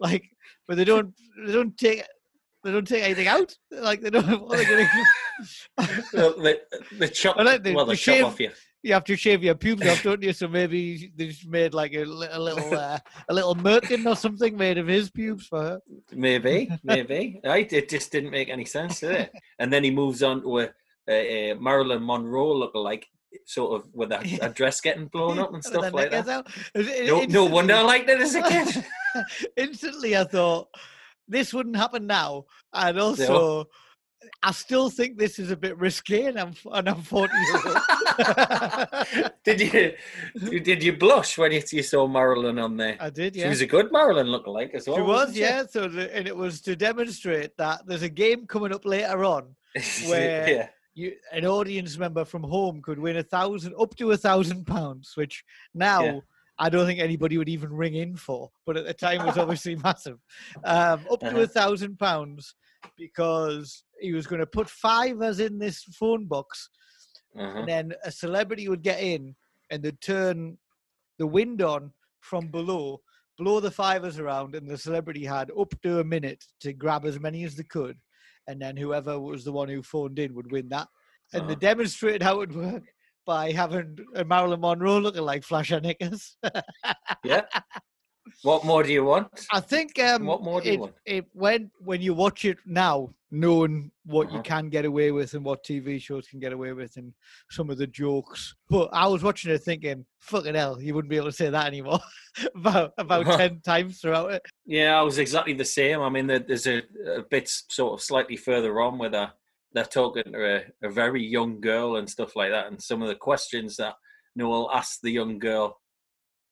[0.00, 0.24] Like,
[0.66, 1.14] but they don't,
[1.46, 2.02] they don't take."
[2.64, 3.54] They don't take anything out.
[3.70, 4.26] Like they don't.
[4.48, 4.88] What are they gonna
[6.14, 6.60] Well, the,
[6.98, 8.50] the chop, Well, they- well, they the chop shave- off you.
[8.84, 10.32] You have to shave your pubes off, don't you?
[10.34, 12.98] So maybe they just made like a, a little uh,
[13.30, 15.80] a little merkin or something made of his pubes for her.
[16.12, 17.40] Maybe, maybe.
[17.44, 17.72] Right?
[17.72, 19.32] It just didn't make any sense, did it?
[19.58, 20.68] And then he moves on to a,
[21.08, 23.04] a, a Marilyn Monroe lookalike,
[23.46, 26.46] sort of with a, a dress getting blown up and stuff their like that.
[26.74, 28.84] It- No, no wonder I liked it as a kid.
[29.56, 30.68] Instantly, I thought
[31.26, 32.44] this wouldn't happen now,
[32.74, 33.64] and also.
[34.42, 37.32] I still think this is a bit risky, and I'm and I'm forty
[39.44, 39.92] did you
[40.60, 42.96] did you blush when you, you saw Marilyn on there?
[43.00, 44.96] I did, Yeah, She was a good Marilyn lookalike as well.
[44.96, 45.64] She was, yeah.
[45.68, 49.54] So, the, and it was to demonstrate that there's a game coming up later on
[50.06, 50.68] where yeah.
[50.94, 55.12] you an audience member from home could win a thousand up to a thousand pounds,
[55.16, 56.20] which now Yeah.
[56.56, 59.38] I don't think anybody would even ring in for, but at the time it was
[59.44, 60.18] obviously massive.
[60.64, 61.40] Um, up to Uh-huh.
[61.40, 62.54] a thousand pounds
[62.96, 66.68] because he was going to put fivers in this phone box,
[67.38, 67.58] Uh-huh.
[67.58, 69.34] and then a celebrity would get in
[69.70, 70.58] and they'd turn
[71.18, 73.00] the wind on from below,
[73.38, 77.18] blow the fivers around, and the celebrity had up to a minute to grab as
[77.20, 77.96] many as they could,
[78.48, 80.88] and then whoever was the one who phoned in would win that.
[81.32, 81.60] And they Uh-huh.
[81.72, 82.84] demonstrated how it would work
[83.26, 86.36] by having a Marilyn Monroe looking like Flash her knickers.
[87.24, 87.46] Yeah.
[88.42, 89.28] What more do you want?
[89.52, 90.94] I think um, What more do you want?
[91.06, 94.42] it when when you watch it now, knowing what you Uh-huh.
[94.42, 97.12] can get away with and what TV shows can get away with, and
[97.50, 98.54] some of the jokes.
[98.68, 101.66] But I was watching it thinking, "Fucking hell, you wouldn't be able to say that
[101.66, 102.00] anymore."
[102.56, 103.36] about about Uh-huh.
[103.36, 104.42] ten times throughout it.
[104.66, 106.00] Yeah, I was exactly the same.
[106.00, 106.82] I mean, there's a,
[107.16, 109.32] a bit sort of slightly further on where they're,
[109.72, 112.66] they're talking to a, a very young girl and stuff like that.
[112.68, 113.94] And some of the questions that
[114.34, 115.78] Noel asked the young girl,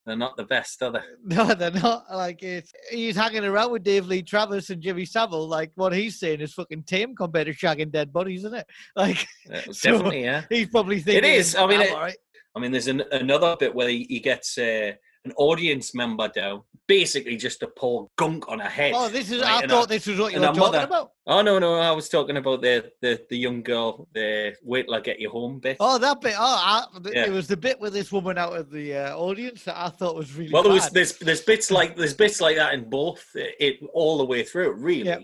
[0.07, 1.01] they're not the best, are they?
[1.25, 2.05] No, they're not.
[2.13, 5.49] Like it's he's hanging around with Dave Lee Travis and Jimmy Savile.
[5.49, 8.67] Like what he's saying is fucking tame compared to shagging dead bodies, isn't it?
[8.97, 9.27] Like
[9.73, 10.43] So- Definitely, yeah.
[10.49, 11.55] he's probably thinking it is.
[11.55, 12.17] I mean, "I'm it- right."
[12.55, 14.93] I mean, there's an, another bit where he, he gets uh,
[15.25, 18.93] an audience member down, basically just to pour gunk on her head.
[18.95, 19.41] Oh, this is.
[19.41, 21.13] right, I and thought this was what you were talking mother- about.
[21.27, 24.95] Oh no, no, I was talking about the the, the young girl, the wait till
[24.95, 25.77] I get you home bit.
[25.79, 26.35] Oh, that bit.
[26.37, 27.27] Oh, I, Yeah.
[27.27, 30.17] it was the bit with this woman out of the uh, audience that I thought
[30.17, 30.53] was really.
[30.53, 34.19] well, there was there's there's bits like there's bits like that in both it all
[34.19, 34.73] the way through.
[34.73, 35.23] Really, Yep.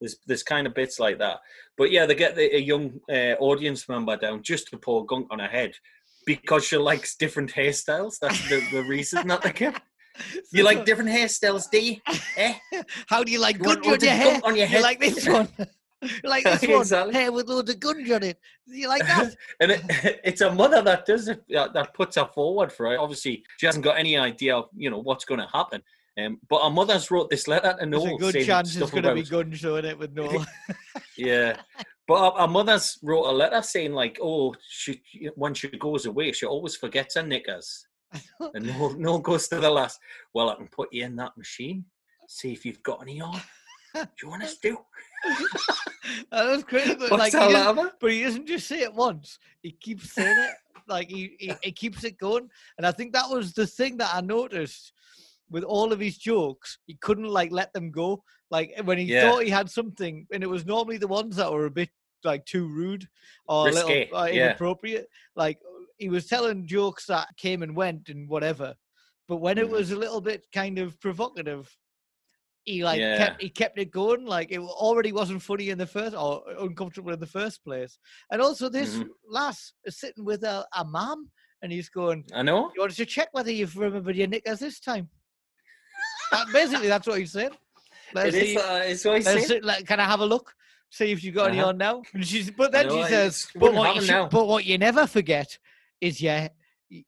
[0.00, 1.38] there's there's kind of bits like that.
[1.76, 5.26] But yeah, they get the, a young uh, audience member down just to pour gunk
[5.32, 5.72] on her head
[6.26, 8.18] because she likes different hairstyles.
[8.20, 9.80] That's the, the reason that they give.
[10.52, 11.96] You like different hairstyles, do you?
[12.36, 12.54] Eh?
[13.06, 14.40] How do you like You want on your hair?
[14.44, 15.48] on your You like this one?
[16.02, 16.80] You like this one?
[16.80, 17.14] Exactly.
[17.14, 18.38] Hair with loads of gunge on it.
[18.66, 19.34] You like that?
[19.60, 22.98] And it, it's a mother that does it, that puts her forward for it.
[22.98, 25.80] Obviously, she hasn't got any idea, of, you know, what's going to happen.
[26.18, 29.04] Um, but our mother's wrote this letter to There's Noel a good chance it's going
[29.04, 30.44] to be gunge on it with Noel.
[31.16, 31.56] Yeah.
[32.08, 35.02] But our, our mother's wrote a letter saying like, oh, she
[35.34, 37.86] when she goes away, she always forgets her knickers,
[38.54, 40.00] and no, no goes to the last.
[40.34, 41.84] Well, I can put you in that machine,
[42.28, 43.40] see if you've got any on.
[43.94, 44.78] Do you want us to?
[46.30, 46.94] that was crazy.
[46.94, 49.38] But, What's like, he but he doesn't just say it once.
[49.62, 50.54] He keeps saying it.
[50.88, 52.48] Like he, he, he keeps it going.
[52.76, 54.92] And I think that was the thing that I noticed
[55.52, 56.78] with all of his jokes.
[56.86, 58.24] He couldn't like let them go.
[58.50, 59.20] Like when he Yeah.
[59.30, 61.90] thought he had something, and it was normally the ones that were a bit
[62.24, 63.06] like too rude
[63.46, 64.46] or a little uh, yeah.
[64.46, 65.06] inappropriate.
[65.36, 65.58] Like
[65.98, 68.74] he was telling jokes that came and went and whatever.
[69.28, 69.70] But when it Mhm.
[69.70, 71.76] was a little bit kind of provocative,
[72.64, 73.16] he like Yeah.
[73.16, 74.24] kept he kept it going.
[74.24, 77.98] Like it already wasn't funny in the first or uncomfortable in the first place.
[78.30, 79.08] And also this Mhm.
[79.28, 81.30] lass is sitting with a, a mum
[81.62, 82.70] and he's going, I know.
[82.74, 85.08] You want to check whether you've remembered your knickers this time?
[86.32, 87.52] That- basically that's what he said.
[88.14, 88.48] Let's It is.
[88.50, 89.40] see- Uh, it's what let's say.
[89.44, 90.54] see- like, can I have a look?
[90.90, 91.68] See if you've got any Uh-huh.
[91.70, 92.02] on now.
[92.12, 94.76] And she's but then know, she says, but what, you should- now." but what you
[94.78, 95.58] never forget
[96.00, 96.48] is your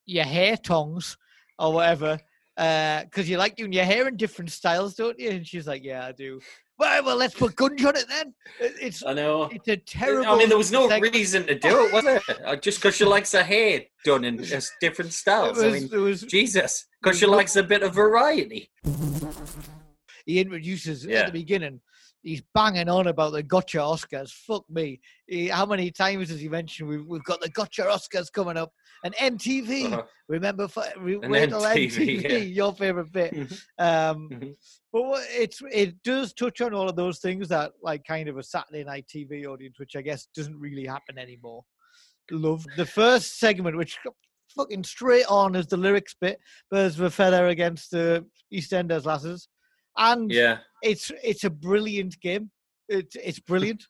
[0.06, 1.18] your hair tongs
[1.58, 2.18] or whatever.
[2.56, 5.30] Because you like doing your hair in different styles, don't you?
[5.30, 6.40] And she's like, Yeah, I do.
[6.76, 8.34] Well, well, let's put guns on it then.
[8.60, 9.48] It's I know.
[9.52, 10.32] it's a terrible.
[10.32, 11.14] I mean, there was no segment.
[11.14, 12.20] reason to do it, was there?
[12.44, 15.56] Uh, Just because she likes her hair done in just different styles.
[15.56, 18.70] was, I mean, was, Jesus, because she likes a bit of variety.
[20.26, 21.80] he introduces at the beginning.
[22.24, 24.30] He's banging on about the gotcha Oscars.
[24.32, 24.98] Fuck me.
[25.26, 28.72] He, how many times has he mentioned we've, we've got the gotcha Oscars coming up?
[29.04, 29.92] And NTV.
[29.92, 30.02] Uh-huh.
[30.28, 32.36] Remember, for, re, wait till NTV, yeah.
[32.38, 33.34] your favorite bit.
[33.34, 33.60] Mhm.
[33.78, 34.54] Um, Mhm.
[34.90, 38.38] but what- it's it does touch on all of those things that like kind of
[38.38, 41.62] a Saturday night TV audience, which I guess doesn't really happen anymore.
[42.30, 43.98] Love the first segment, which
[44.56, 46.38] fucking straight on is the lyrics bit,
[46.70, 49.48] birds of a feather against the EastEnders lasses,
[49.96, 50.58] and Yeah.
[50.82, 52.50] it's it's a brilliant game.
[52.88, 53.86] It's it's brilliant.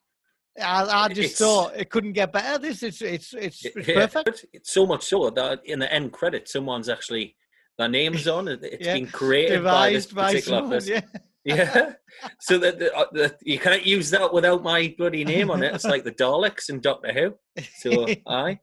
[0.61, 2.59] I, I just It's- thought it couldn't get better.
[2.59, 4.47] This it's it's it's, it's Yeah, perfect.
[4.53, 7.37] It's so much so that in the end credit, someone's actually
[7.77, 8.61] their name's on it.
[8.62, 10.71] It's Yeah, been created by this Devised by particular someone.
[10.79, 10.93] person.
[10.95, 11.01] Yeah.
[11.47, 11.93] Yeah.
[12.40, 15.75] so that the, uh, the, you can't use that without my bloody name on it.
[15.75, 17.35] It's like the Daleks in Doctor Who.
[17.81, 18.59] So I,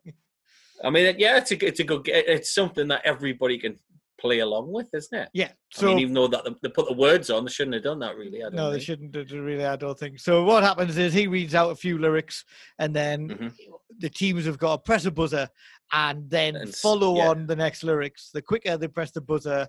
[0.84, 2.08] I mean, yeah, it's a it's a good.
[2.08, 3.76] It's something that everybody can
[4.22, 5.30] play along with, isn't it?
[5.34, 5.48] yeah.
[5.48, 8.00] I So mean, even though that they put the words on, they shouldn't have done
[8.00, 8.16] that.
[8.16, 8.86] Really, I don't no, they think.
[8.86, 9.66] shouldn't do- do really.
[9.66, 10.20] I don't think.
[10.20, 12.46] So what happens is he reads out a few lyrics,
[12.80, 13.54] and then Mhm.
[13.98, 15.50] the teams have got to press a buzzer,
[15.92, 17.30] and then And follow yeah.
[17.30, 18.30] on the next lyrics.
[18.34, 19.68] The quicker they press the buzzer,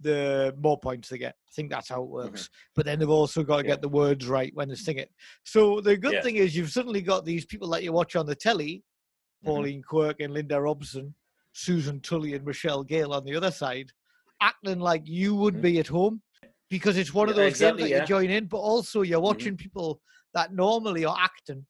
[0.00, 1.34] the more points they get.
[1.48, 2.50] I think that's how it works.
[2.76, 3.68] But then they've also got to Mm-hmm.
[3.68, 3.74] Yeah.
[3.74, 5.10] get the words right when they sing it.
[5.44, 6.22] So the good Yeah.
[6.22, 8.84] thing is you've suddenly got these people that you watch on the telly,
[9.42, 9.46] Mhm.
[9.46, 11.14] Pauline Quirk and Linda Robson,
[11.62, 13.90] Susan Tully and Michelle Gayle on the other side,
[14.40, 15.62] acting like you would Mhm.
[15.62, 16.22] be at home
[16.70, 18.02] because it's one of Yeah, those exactly, games that yeah.
[18.02, 20.00] you join in, but also you're watching people
[20.34, 21.66] that normally are acting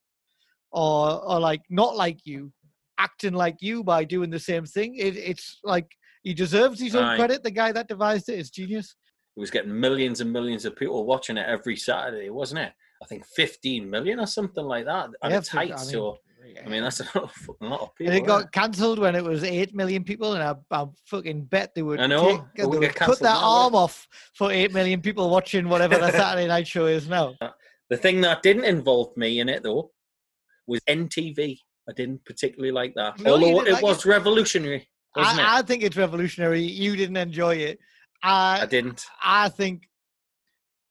[0.70, 2.52] or or like not like you,
[2.98, 4.94] acting like you by doing the same thing.
[4.96, 5.90] It, it's like
[6.22, 7.16] he deserves his own Aye.
[7.16, 7.42] credit.
[7.42, 8.94] The guy that devised it is genius.
[9.36, 12.72] It was getting millions and millions of people watching it every Saturday, wasn't it?
[13.02, 16.18] I think 15 million or something like that at Yeah, its for- I mean, so,
[16.64, 18.12] I mean, that's a lot of, fucking lot of people.
[18.12, 21.74] And it got cancelled when it was eight million people, and I, I fucking bet
[21.74, 24.50] they would, I know, take- they would cut cancelled their now, wouldn't arm off for
[24.50, 27.34] eight million people watching whatever the Saturday night show is now.
[27.40, 27.50] Uh,
[27.90, 29.90] the thing that didn't involve me in it, though,
[30.66, 31.58] was NTV.
[31.88, 33.18] I didn't particularly like that.
[33.18, 34.86] No, Although it like was revolutionary.
[35.16, 36.60] I, I think it's revolutionary.
[36.62, 37.78] You didn't enjoy it.
[38.22, 39.06] I, I didn't.
[39.22, 39.88] I think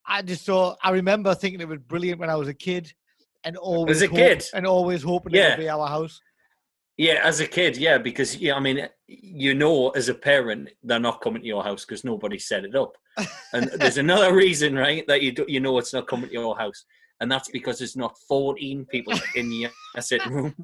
[0.05, 0.75] I just saw.
[0.83, 2.91] I remember thinking it was brilliant when I was a kid,
[3.47, 4.45] and always a hope- kid?
[4.53, 6.19] and always hoping it'll be our house.
[6.97, 10.99] Yeah, as a kid, yeah, because yeah, I mean, you know, as a parent, they're
[10.99, 12.93] not coming to your house because nobody set it up,
[13.53, 16.57] and there's another reason, right, that you do, you know it's not coming to your
[16.57, 16.85] house,
[17.21, 20.55] and that's because there's not 14 people in your sitting room.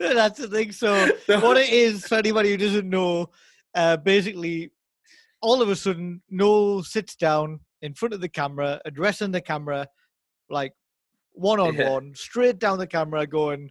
[0.00, 0.72] That's the thing.
[0.82, 1.08] So
[1.40, 3.30] what it is for anybody who doesn't know,
[3.74, 4.72] uh, basically,
[5.40, 9.86] all of a sudden, Noel sits down in front of the camera, addressing the camera,
[10.50, 10.72] like
[11.32, 13.70] one on one, straight down the camera, going,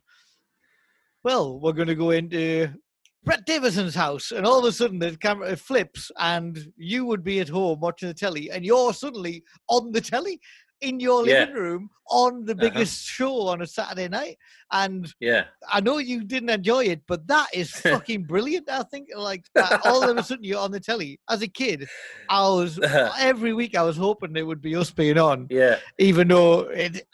[1.24, 2.70] "Well, we're going to go into
[3.24, 7.40] Brett Davison's house," and all of a sudden, the camera flips, and you would be
[7.40, 10.40] at home watching the telly, and you're suddenly on the telly.
[10.82, 11.42] In your Yeah.
[11.42, 12.60] living room on the Uh-huh.
[12.60, 14.40] biggest show on a Saturday night,
[14.72, 17.70] and Yeah, I know you didn't enjoy it, but that is
[18.10, 18.68] fucking brilliant.
[18.68, 19.46] I think like
[19.86, 21.20] all of a sudden you're on the telly.
[21.30, 21.88] As a kid,
[22.30, 22.80] I was
[23.20, 25.78] every week I was hoping it would be us being on, yeah.
[26.00, 27.06] even though it.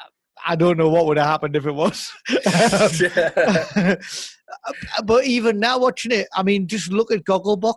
[0.49, 2.11] I don't know what would have happened if it was.
[5.05, 7.75] but even now watching it, I mean, just look at Gogglebox.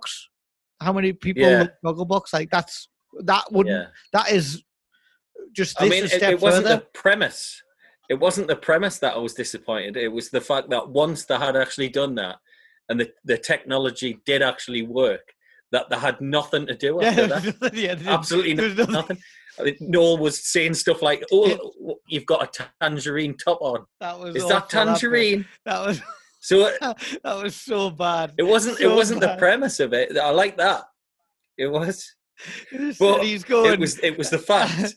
[0.81, 1.67] How many people Yeah.
[1.85, 2.33] Gogglebox?
[2.33, 2.89] Like that's
[3.25, 3.87] that wouldn't yeah.
[4.13, 4.63] that is
[5.53, 7.61] just I mean, it, it wasn't the premise.
[8.09, 9.97] it wasn't the premise that I was disappointed.
[9.97, 12.37] It was the fact that once they had actually done that,
[12.89, 15.35] and the the technology did actually work,
[15.73, 17.27] that they had nothing to do after
[17.61, 17.75] that.
[17.75, 18.93] yeah, Absolutely nothing.
[18.93, 19.19] nothing-
[19.61, 23.87] I mean, Noel was saying stuff like, "Oh, you've got a tangerine top on.
[24.01, 26.03] That was Is awful, that tangerine?" That, was
[26.41, 26.79] So it,
[27.23, 28.35] that was so bad.
[28.39, 28.79] it wasn't.
[28.79, 30.17] So it wasn't the premise of it.
[30.17, 30.85] I like that.
[31.57, 32.15] It was.
[32.73, 33.75] It But he's going.
[33.75, 33.99] It was.
[33.99, 34.95] It was the fact.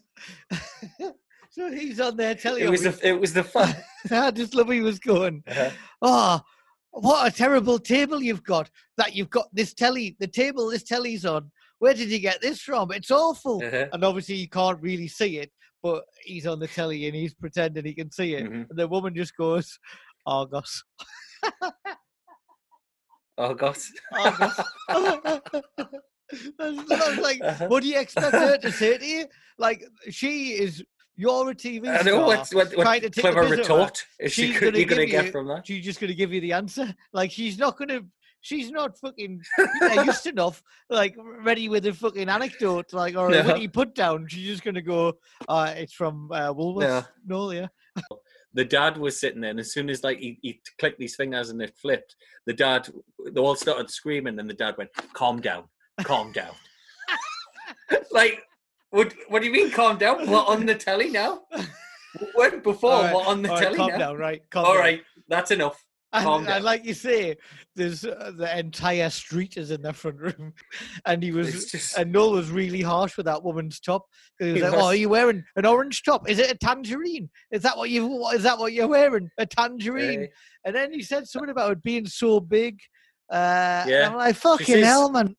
[1.49, 2.97] so he's on there telling It was the.
[3.05, 3.83] It was the fact.
[4.09, 5.43] I just love he was going.
[5.45, 5.69] Uh-huh.
[6.01, 6.41] Oh,
[6.91, 8.69] what a terrible table you've got!
[8.95, 11.51] That you've got this telly, the table this telly's on.
[11.83, 12.91] Where did you get this from?
[12.93, 13.61] It's awful.
[13.61, 13.87] Uh-huh.
[13.91, 17.83] And obviously you can't really see it, but he's on the telly and he's pretending
[17.83, 18.45] he can see it.
[18.45, 18.69] Mhm.
[18.69, 19.77] And the woman just goes,
[20.25, 20.81] Argos.
[23.37, 23.77] Oh God.
[24.13, 24.61] Argos.
[24.89, 25.41] I
[26.59, 27.67] was like, Uh-huh.
[27.67, 29.25] what do you expect her to say to you?
[29.59, 30.83] Like, she is,
[31.17, 32.11] you're a TV I star.
[32.13, 34.47] know what, what, trying what to take the clever piss out of retort is she
[34.47, 35.67] She's gonna going to give get you- from that?
[35.67, 36.95] She's just going to give you the answer.
[37.11, 38.05] Like, she's not going to,
[38.43, 39.41] she's not fucking
[40.05, 43.47] used enough, like, ready with a fucking anecdote, like, or a No.
[43.47, 44.27] witty put down.
[44.27, 45.13] She's just going to go,
[45.47, 47.07] uh, it's from uh, Woolworths.
[47.25, 47.67] No, yeah.
[48.53, 51.49] The dad was sitting there, and as soon as like he, he clicked these fingers
[51.49, 52.87] and it flipped, the dad
[53.31, 55.63] they all started screaming, and the dad went, "Calm down,
[56.03, 56.53] calm down."
[58.11, 58.43] like,
[58.91, 59.11] what?
[59.29, 60.29] What do you mean, calm down?
[60.29, 61.41] What on the telly now?
[62.35, 62.91] When before?
[63.01, 63.97] Right, What on the all right, telly calm now?
[63.97, 64.41] down, right?
[64.51, 64.81] Calm All down.
[64.81, 65.83] right, that's enough.
[66.13, 67.35] And, and like you say,
[67.75, 70.53] there's uh, the entire street is in the front room,
[71.05, 74.05] and he was just- and Noel was really harsh with that woman's top.
[74.39, 76.29] He was He like, "Oh, are you wearing an orange top?
[76.29, 77.29] Is it a tangerine?
[77.51, 78.05] Is that what you?
[78.05, 79.29] what- Is that what you're wearing?
[79.39, 80.27] A tangerine?"
[80.65, 82.79] And then he said something about it being so big.
[83.31, 84.09] Uh, Yeah.
[84.09, 85.35] I'm like, "Fucking says- hell, man!"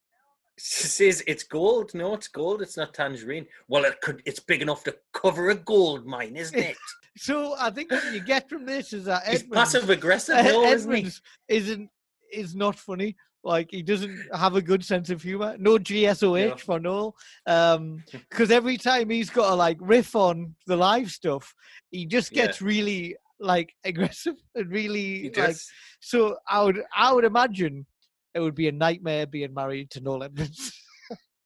[0.58, 1.92] She says it's gold.
[1.94, 2.62] No, it's gold.
[2.62, 3.46] It's not tangerine.
[3.68, 4.22] Well, it could.
[4.24, 6.76] It's big enough to cover a gold mine, isn't it?
[7.16, 10.64] So I think what you get from this is that Edmonds, passive aggressive, Ed- no,
[10.64, 10.92] isn't?
[10.92, 11.90] Edmonds isn't
[12.32, 13.16] is not funny.
[13.44, 15.54] Like he doesn't have a good sense of humor.
[15.58, 16.56] No GSOH No.
[16.56, 17.14] for Noel.
[17.46, 21.54] Um, because every time he's got to like riff on the live stuff,
[21.90, 22.46] he just Yeah.
[22.46, 25.56] gets really like aggressive and really like.
[26.00, 27.86] So I would I would imagine
[28.34, 30.72] it would be a nightmare being married to Noel Edmonds.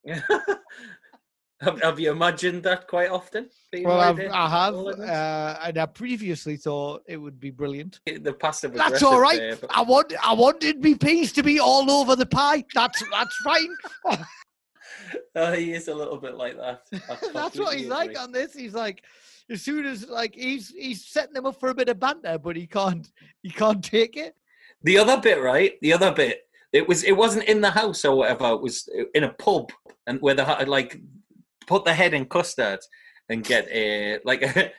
[1.60, 3.50] have, have you imagined that quite often?
[3.82, 8.00] well, I've, I have, uh, and I previously thought it would be brilliant.
[8.06, 9.38] the passive That's all right.
[9.38, 12.64] there, but- I want I wanted me peas to be all over the pie.
[12.74, 13.74] That's that's fine.
[15.34, 16.82] Uh, he is a little bit like that.
[17.32, 18.54] That's what he's like on this.
[18.54, 19.04] He's like,
[19.50, 22.56] as soon as like he's he's setting them up for a bit of banter, but
[22.56, 23.10] he can't
[23.42, 24.36] he can't take it.
[24.82, 25.74] The other bit, right?
[25.82, 26.42] The other bit.
[26.72, 27.02] It was.
[27.02, 28.50] It wasn't in the house or whatever.
[28.50, 29.72] It was in a pub,
[30.06, 31.00] and where they had like
[31.68, 32.80] put the head in custard
[33.28, 34.72] and get a like a,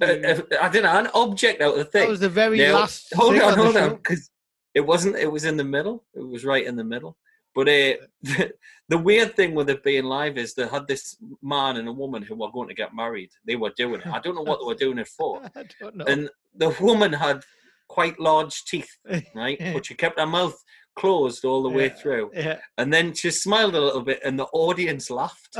[0.00, 2.02] a, a I don't know an object out of the thing.
[2.04, 3.12] That was the very Now, last.
[3.14, 4.30] hold thing on, hold on, because
[4.74, 5.16] it wasn't.
[5.16, 6.04] It was in the middle.
[6.14, 7.16] It was right in the middle.
[7.54, 8.52] But uh, the,
[8.88, 12.22] the weird thing with it being live is they had this man and a woman
[12.22, 13.30] who were going to get married.
[13.46, 14.06] They were doing it.
[14.06, 15.42] I don't know what they were doing it for.
[15.56, 16.04] I don't know.
[16.04, 17.40] And the woman had
[17.88, 18.90] quite large teeth,
[19.34, 19.58] right?
[19.72, 20.62] But she kept her mouth
[20.96, 22.30] closed all the way through.
[22.34, 25.56] yeah, And then she smiled a little bit, and the audience laughed.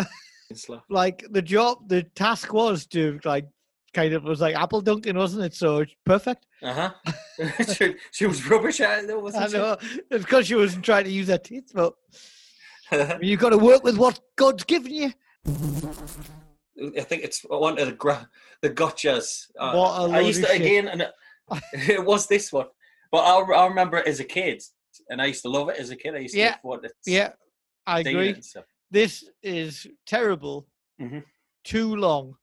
[0.50, 3.46] It's like, the job, the task was to like
[3.92, 5.54] kind of was like apple dunking, wasn't it?
[5.54, 6.46] So perfect.
[6.62, 6.92] uh huh.
[7.74, 9.56] she, she was rubbish at it, though, wasn't she?
[9.56, 9.76] know
[10.10, 11.94] it's because she wasn't trying to use her teeth, but
[13.20, 15.12] you've got to work with what God's given you.
[15.46, 18.28] I think it's one of the gra-
[18.60, 19.46] the gotchas.
[19.58, 21.12] Uh, What a I used to again, and it,
[21.72, 22.66] it was this one.
[23.10, 24.62] But I, I remember it as a kid,
[25.08, 26.14] and I used to love it as a kid.
[26.14, 27.32] I used Yeah, to want to Yeah,
[27.86, 28.40] I agree.
[28.96, 30.66] This is terrible,
[30.98, 31.22] Mhm.
[31.64, 32.38] too long,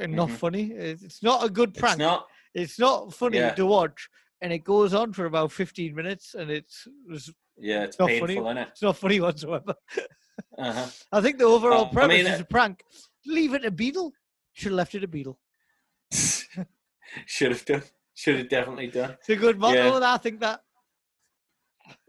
[0.00, 0.36] and not Mhm.
[0.38, 0.64] funny.
[0.72, 1.96] It's not a good prank.
[2.00, 2.26] It's not.
[2.54, 3.54] It's not funny Yeah.
[3.54, 4.08] to watch,
[4.40, 8.28] and it goes on for about fifteen minutes, and it's it's, Yeah, it's Not painful,
[8.28, 8.38] funny.
[8.40, 8.68] isn't it?
[8.72, 9.74] it's not funny whatsoever.
[10.56, 10.86] Uh-huh.
[11.12, 12.76] I think the overall Uh, I premise mean, is uh, a prank.
[13.26, 14.12] Leave it a Beadle.
[14.54, 15.38] Should have left it a Beadle.
[17.26, 17.82] Should have done.
[18.14, 19.10] Should have definitely done.
[19.20, 19.74] It's a good motto.
[19.76, 19.96] Yeah.
[19.96, 20.62] and I think that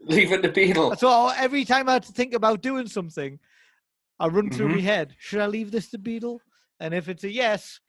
[0.00, 0.94] Leave it to Beadle.
[1.00, 3.38] why every time I had to think about doing something,
[4.20, 4.74] I run through Mhm.
[4.76, 5.16] my head.
[5.18, 6.40] Should I leave this to Beadle?
[6.78, 7.80] And if it's a yes,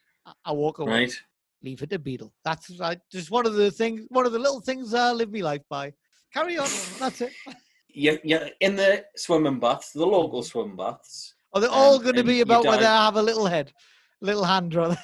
[0.45, 0.91] I- walk away.
[1.03, 1.21] Right.
[1.63, 2.33] leave it to Beadle.
[2.43, 5.41] That's like just one of the things, one of the little things I live my
[5.41, 5.93] life by.
[6.33, 6.67] Carry on.
[6.97, 7.33] That's it.
[7.93, 8.49] Yeah, yeah.
[8.61, 11.35] In the swimming baths, the local swim baths.
[11.53, 13.73] Are they all Um, going to be about whether I have a little head,
[14.21, 14.97] little hand, rather?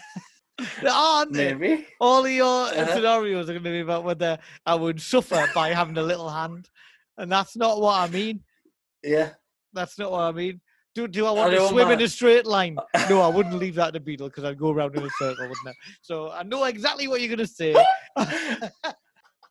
[0.89, 1.31] aren't?
[1.33, 1.85] Maybe.
[1.99, 2.87] All of your Uh-huh.
[2.95, 6.69] scenarios are going to be about whether I would suffer by having a little hand,
[7.17, 8.43] and that's not what I mean.
[9.03, 9.33] Yeah.
[9.73, 10.59] That's not what I mean.
[10.97, 12.75] Do, do I want to know, swim in a straight line?
[13.07, 15.67] No, I wouldn't leave that to Beadle because I'd go around in a circle, wouldn't
[15.67, 15.73] I?
[16.01, 17.75] So I know exactly what you're going to say.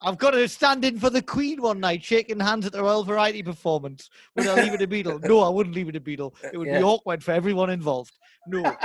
[0.02, 3.04] I've got to stand in for the Queen one night, shaking hands at the Royal
[3.04, 4.10] Variety performance.
[4.34, 5.20] Would I leave it to Beadle?
[5.20, 6.34] No, I wouldn't leave it to Beadle.
[6.52, 6.78] It would Yeah.
[6.78, 8.18] be awkward for everyone involved.
[8.48, 8.62] No.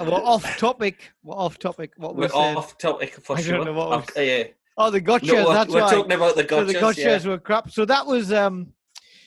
[0.00, 1.12] We're off topic.
[1.22, 1.92] We're off topic.
[1.98, 3.64] What We're we're off topic for I don't sure.
[3.64, 4.42] know what was- yeah.
[4.76, 5.28] Oh, the gotchas.
[5.28, 5.94] No, that's we're right.
[5.94, 6.48] talking about the gotchas.
[6.48, 6.80] so the gotchas.
[6.96, 7.30] gotchas yeah.
[7.30, 7.70] were crap.
[7.70, 8.72] So that was um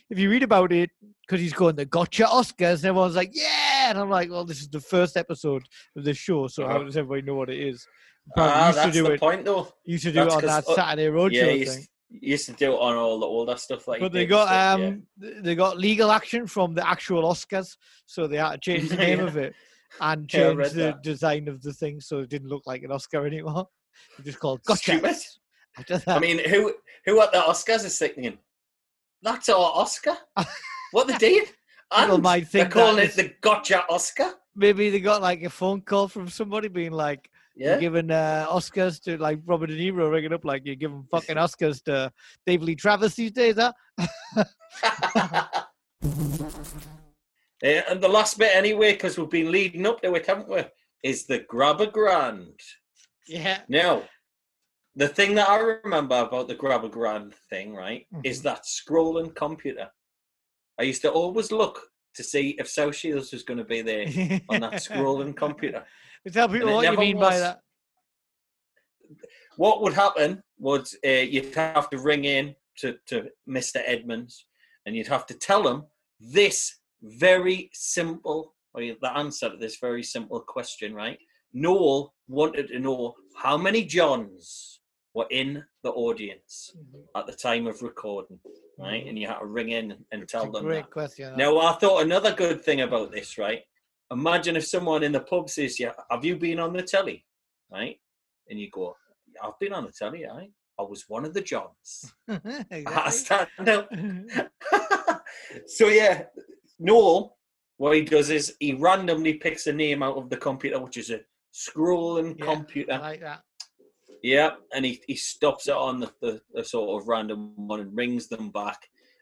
[0.10, 0.92] if you read about it,
[1.34, 4.62] because he's going the gotcha Oscars, and everyone's like, Yeah, and I'm like, Well, this
[4.62, 5.64] is the first episode
[5.96, 6.84] of the show, so how Uh-huh.
[6.84, 7.88] does everybody know what it is?
[8.30, 9.74] Apparently Ah, to that's do the it point, though.
[9.84, 11.78] used to do it on that uh, Saturday roadshow Yeah, you thing.
[11.78, 14.00] used, you used to do it on all the older stuff like.
[14.00, 14.88] But they got stuff, yeah.
[14.90, 15.04] um
[15.44, 17.76] they got legal action from the actual Oscars,
[18.06, 19.26] so they had to change the name Yeah.
[19.26, 19.56] of it
[20.02, 21.02] and change the that.
[21.02, 23.68] design of the thing so it didn't look like an Oscar anymore.
[24.20, 25.02] They just called gotcha.
[25.76, 26.74] After I mean, who
[27.06, 28.38] who at the Oscars is thinking
[29.24, 30.16] that's our Oscar?
[30.94, 31.48] what they did?
[31.92, 34.34] People And might they're calling it is- the Gotcha Oscar.
[34.56, 37.72] maybe they got like a phone call from somebody being like, Yeah.
[37.72, 41.36] You're giving uh, Oscars to like Robert De Niro ringing up like you're giving fucking
[41.38, 42.12] Oscars to
[42.48, 43.74] David Lee Travis these days, huh?
[47.66, 50.64] And the last bit anyway, because we've been leading up to it, haven't we?
[51.02, 52.60] Is the grab a grand.
[53.28, 53.60] Yeah.
[53.70, 54.04] Now,
[54.98, 58.48] the thing that I remember about the grab a grand thing, right, is Mm-hmm.
[58.50, 59.90] that scrolling computer.
[60.80, 64.06] I used to always look to see if South Shields was going to be there
[64.50, 65.84] on that scrolling computer.
[66.32, 67.60] Tell people what you mean by that.
[69.58, 73.82] What would happen was uh, you'd have to ring in to, to Mr.
[73.86, 74.46] Edmonds
[74.86, 75.84] and you'd have to tell him
[76.20, 81.20] this very simple, or the answer to this very simple question, right?
[81.54, 84.80] Noel wanted to know how many Johns
[85.14, 87.02] were in the audience mm-hmm.
[87.16, 88.40] at the time of recording,
[88.80, 89.02] right?
[89.02, 89.10] Mm-hmm.
[89.10, 90.92] And you had to ring in and tell It's a them great that.
[90.92, 91.38] question.
[91.38, 93.62] Now, I thought another good thing about this, right?
[94.12, 97.26] Imagine if someone in the pub says, "Yeah, have you been on the telly?"
[97.72, 98.00] Right?
[98.50, 98.96] And you go,
[99.44, 100.26] "I've been on the telly.
[100.26, 100.50] I,
[100.80, 103.12] I was one of the Johns." I Exactly.
[103.12, 103.92] stand up.
[103.92, 104.40] Mm-hmm.
[105.68, 106.24] so yeah,
[106.80, 107.38] Noel,
[107.78, 111.10] what he does is he randomly picks a name out of the computer, which is
[111.10, 111.22] a
[111.54, 112.94] scrolling Yeah, computer.
[112.94, 113.42] I like that.
[114.24, 117.96] Yeah, and he, he stops it on the, the, the sort of random one and
[117.96, 118.80] rings them back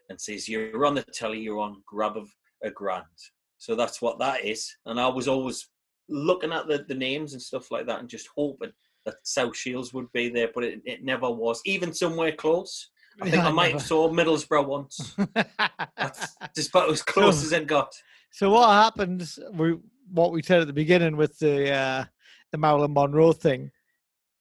[0.08, 2.30] and says, You're on the telly, you're on grab of
[2.62, 3.04] a grand.
[3.58, 4.72] So that's what that is.
[4.86, 5.68] And I was always
[6.08, 8.72] looking at the, the names and stuff like that and just hoping
[9.04, 11.60] that South Shields would be there, but it, it never was.
[11.66, 12.90] Even somewhere close.
[13.20, 15.16] I think Yeah, I might have saw Middlesbrough once.
[15.96, 17.92] That's just about as close So- as it got.
[18.30, 19.38] So what happens?
[19.52, 19.76] We
[20.10, 22.04] what we said at the beginning with the uh,
[22.50, 23.70] the Marilyn Monroe thing.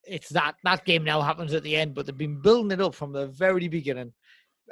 [0.06, 2.96] It's that that game now happens at the end, but they've been building it up
[2.96, 4.14] from the very beginning.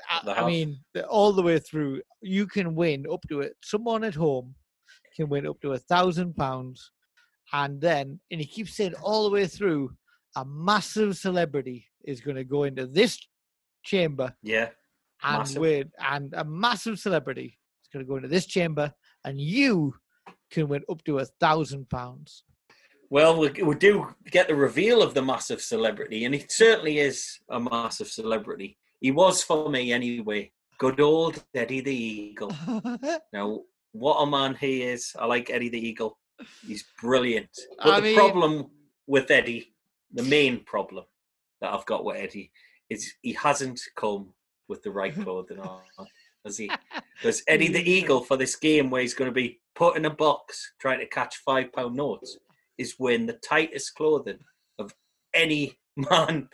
[0.10, 2.02] I, I mean, all the way through.
[2.22, 3.54] You can win up to it.
[3.64, 4.56] Someone at home
[5.16, 6.92] can win up to a thousand pounds,
[7.54, 9.92] and then and he keeps saying all the way through,
[10.36, 13.20] a massive celebrity is going to go into this
[13.84, 14.70] chamber Yeah.
[15.24, 15.62] and Massive.
[15.62, 18.94] win, and a massive celebrity is going to go into this chamber,
[19.26, 19.94] and you
[20.50, 22.44] can win up to a thousand pounds.
[23.12, 27.40] Well, we, we do get the reveal of the massive celebrity, and he certainly is
[27.50, 28.78] a massive celebrity.
[29.02, 30.52] He was for me anyway.
[30.78, 32.56] Good old Eddie the Eagle.
[33.34, 35.14] Now, what a man he is.
[35.18, 36.20] I like Eddie the Eagle.
[36.66, 37.50] He's brilliant.
[37.84, 38.68] But I the mean- problem
[39.08, 39.74] with Eddie,
[40.14, 41.06] the main problem
[41.62, 42.52] that I've got with Eddie,
[42.92, 44.34] is he hasn't come
[44.68, 45.82] with the right clothing on,
[46.46, 46.70] has he?
[47.16, 50.10] Because Eddie the Eagle for this game where he's going to be put in a
[50.12, 52.38] box trying to catch five pound notes
[52.80, 54.40] is wearing the tightest clothing
[54.80, 54.94] of
[55.34, 56.50] any man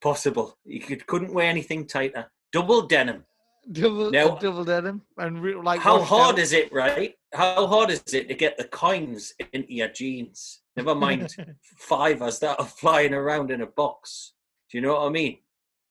[0.00, 0.58] possible.
[0.64, 2.26] He could, couldn't wear anything tighter.
[2.52, 3.24] Double denim.
[3.70, 7.14] double, Now- double denim, and like How hard is it, right?
[7.34, 10.62] How hard is it to get the coins into your jeans?
[10.76, 11.34] Never mind
[11.78, 14.32] fivers that are flying around in a box.
[14.70, 15.38] Do you know what I mean?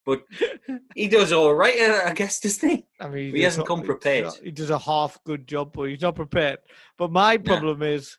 [0.05, 0.23] But
[0.95, 2.85] he does all right, uh, I guess, doesn't he?
[2.99, 4.31] I mean, He does hasn't a- come prepared.
[4.43, 6.59] He does a half good job, but he's not prepared.
[6.97, 8.17] But my problem is,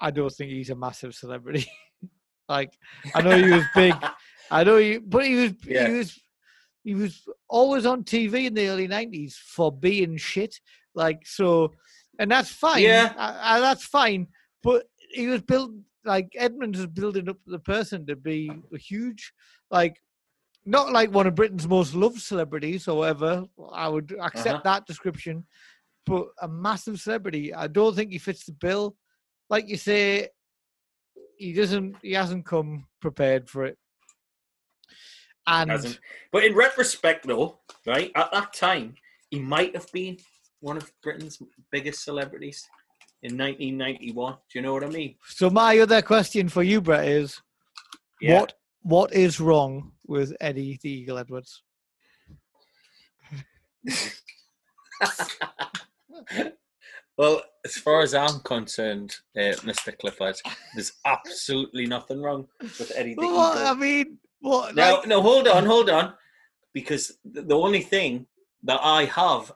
[0.00, 1.66] I don't think he's a massive celebrity.
[2.48, 2.72] like,
[3.14, 3.94] I know he was big.
[4.50, 5.88] I know he, but he was Yeah.
[5.88, 6.18] he was
[6.84, 10.54] he was always on TV in the early '90s for being shit.
[10.94, 11.72] Like so,
[12.18, 12.82] and that's fine.
[12.82, 13.12] Yeah.
[13.16, 14.26] I, I, that's fine.
[14.62, 15.72] But he was built
[16.04, 19.32] like Edmonds was building up the person to be a huge,
[19.70, 20.00] like
[20.64, 23.44] not like one of Britain's most loved celebrities or whatever.
[23.72, 24.60] I would accept Uh-huh.
[24.64, 25.44] that description,
[26.06, 27.52] but a massive celebrity.
[27.52, 28.96] I don't think he fits the bill.
[29.50, 30.28] Like you say,
[31.36, 31.96] he doesn't.
[32.02, 33.78] He hasn't come prepared for it.
[35.46, 35.98] And Hasn't.
[36.30, 38.96] But in retrospect, though, right at that time,
[39.30, 40.18] he might have been
[40.60, 41.40] one of Britain's
[41.70, 42.68] biggest celebrities
[43.22, 44.34] in 1991.
[44.34, 45.14] Do you know what I mean?
[45.26, 47.40] So my other question for you, Brett, is
[48.20, 48.40] Yeah.
[48.40, 51.62] what what is wrong with Eddie the Eagle Edwards?
[57.18, 59.96] Well, as far as I'm concerned, uh, Mr.
[59.98, 60.36] Clifford,
[60.74, 63.66] there's absolutely nothing wrong with Eddie the Well, Eagle.
[63.66, 64.74] I mean, what?
[64.76, 66.14] No, like- no, hold on, hold on.
[66.72, 68.26] Because the only thing
[68.62, 69.50] that I have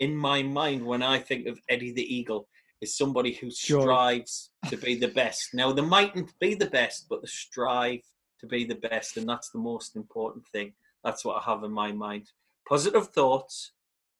[0.00, 2.46] in my mind when I think of Eddie the Eagle
[2.82, 3.80] is somebody who Sure.
[3.82, 5.54] strives to be the best.
[5.54, 8.02] Now, they mightn't be the best, but they strive
[8.40, 10.74] to be the best, and that's the most important thing.
[11.04, 12.30] That's what I have in my mind.
[12.68, 13.72] Positive thoughts,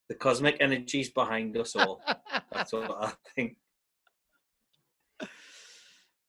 [0.08, 2.00] the cosmic energies behind us all.
[2.52, 3.56] That's what I think.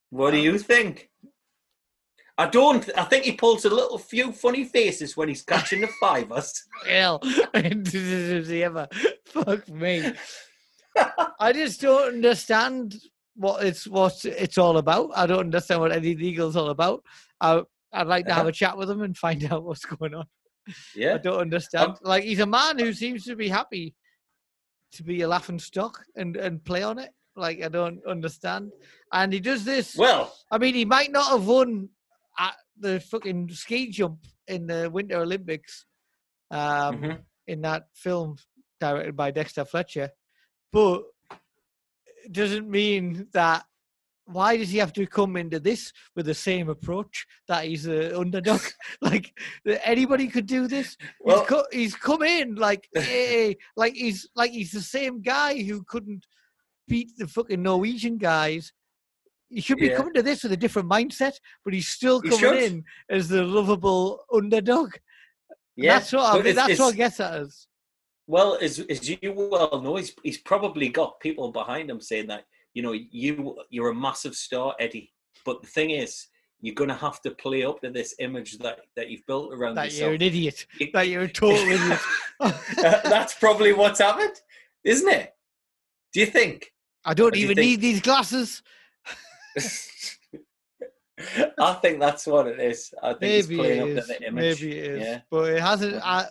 [0.09, 1.09] What do um, you think?
[2.37, 2.89] I don't.
[2.97, 6.63] I think he pulls a little few funny faces when he's catching the fivers.
[6.87, 7.19] hell
[7.53, 8.87] does he ever
[9.25, 10.11] fuck me
[11.39, 12.95] i just don't understand
[13.35, 17.03] what it's what it's all about i don't understand what eddie eagle's all about
[17.41, 17.61] I,
[17.93, 18.49] i'd like to have uh-huh.
[18.49, 20.25] a chat with him and find out what's going on
[21.15, 23.95] i don't understand like he's a man who seems to be happy
[24.91, 28.71] to be a laughing stock and and play on it like i don't understand
[29.13, 31.89] and he does this Well, I mean, he might not have won
[32.37, 35.85] at the fucking ski jump in the Winter Olympics
[36.51, 37.23] um, Mhm.
[37.47, 38.37] in that film
[38.79, 40.09] directed by Dexter Fletcher,
[40.71, 41.03] but
[42.25, 43.65] it doesn't mean that.
[44.31, 48.13] Why does he have to come into this with the same approach that he's an
[48.13, 48.61] underdog?
[49.01, 49.33] like
[49.65, 50.95] anybody could do this.
[51.19, 55.61] Well- he's, co- he's come in like, hey, like he's like he's the same guy
[55.63, 56.25] who couldn't
[56.87, 58.71] beat the fucking Norwegian guys.
[59.49, 59.97] He should be Yeah.
[59.97, 61.33] coming to this with a different mindset,
[61.65, 62.57] but he's still coming should.
[62.63, 64.93] in as the lovable underdog.
[65.75, 65.97] yeah.
[65.97, 67.65] That's what I mean, it's- that's what it's- gets at us.
[68.27, 72.43] Well, as as you well know, he's he's probably got people behind him saying that
[72.73, 75.11] you know you you're a massive star, Eddie.
[75.45, 76.27] But the thing is,
[76.61, 79.75] you're going to have to play up to this image that that you've built around
[79.75, 80.65] That you're an idiot.
[80.93, 81.99] That you're a total idiot.
[82.75, 84.35] That's probably what's happened,
[84.83, 85.33] isn't it?
[86.13, 86.73] Do you think?
[87.05, 87.65] I don't do even think?
[87.65, 88.61] need these glasses.
[91.57, 92.93] I think that's what it is.
[93.03, 94.61] I think Maybe playing it up to the image.
[94.61, 95.01] Maybe it is.
[95.01, 95.19] Yeah.
[95.29, 95.95] But it hasn't.
[96.03, 96.27] I,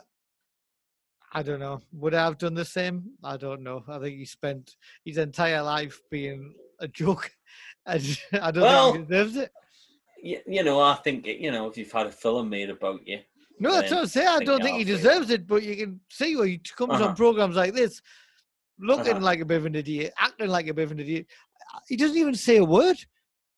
[1.32, 1.80] I don't know.
[1.92, 3.10] Would I have done the same?
[3.22, 3.84] I don't know.
[3.88, 7.30] I think he spent his entire life being a joke.
[7.86, 9.50] And I don't Well, think he deserves it.
[10.22, 13.00] You, you know, I think it, you know if you've had a film made about
[13.08, 13.20] you,
[13.58, 14.28] No, that's what I'm saying.
[14.28, 17.06] I don't think he deserves it, but you can see where he comes Uh-huh.
[17.08, 18.02] on programs like this,
[18.78, 19.24] looking Uh-huh.
[19.24, 21.26] like a bit of an idiot, acting like a bit of an idiot.
[21.88, 22.98] He doesn't even say a word.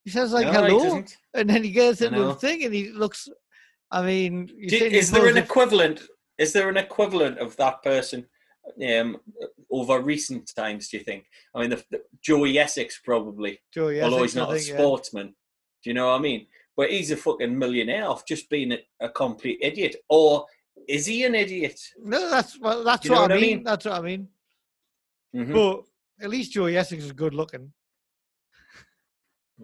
[0.05, 1.03] He says like No, hello,
[1.35, 3.29] and then he gets into the thing, and he looks.
[3.91, 6.03] I mean, Do- is there an equivalent?
[6.41, 8.27] Is there an equivalent of that person
[8.89, 9.19] um,
[9.71, 10.89] over recent times?
[10.89, 11.27] Do you think?
[11.55, 14.77] I mean, the, the, Joey Essex probably, Joey although Essex, he's not a think, yeah.
[14.77, 15.27] sportsman.
[15.85, 16.47] Do you know what I mean?
[16.77, 20.47] But he's a fucking millionaire off just being a, a complete idiot, or
[20.89, 21.79] is he an idiot?
[22.03, 23.57] No, that's well, that's what, what I I mean.
[23.57, 23.65] mean?
[23.65, 24.29] That's what I mean.
[25.37, 25.53] Mhm.
[25.53, 27.71] But at least Joey Essex is good looking.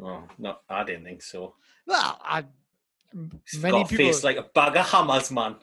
[0.02, 1.54] Oh, no, I didn't think so.
[1.86, 2.44] Well, I,
[3.50, 5.56] He's many got a people, face like a bag of hammers, man.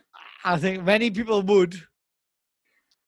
[0.44, 1.76] I think many people would.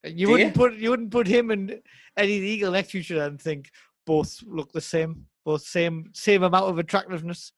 [0.04, 0.62] You Do wouldn't you?
[0.62, 1.82] put you wouldn't put him and
[2.16, 3.70] Eddie the Eagle next to each other and think
[4.06, 7.52] both look the same, both same same amount of attractiveness.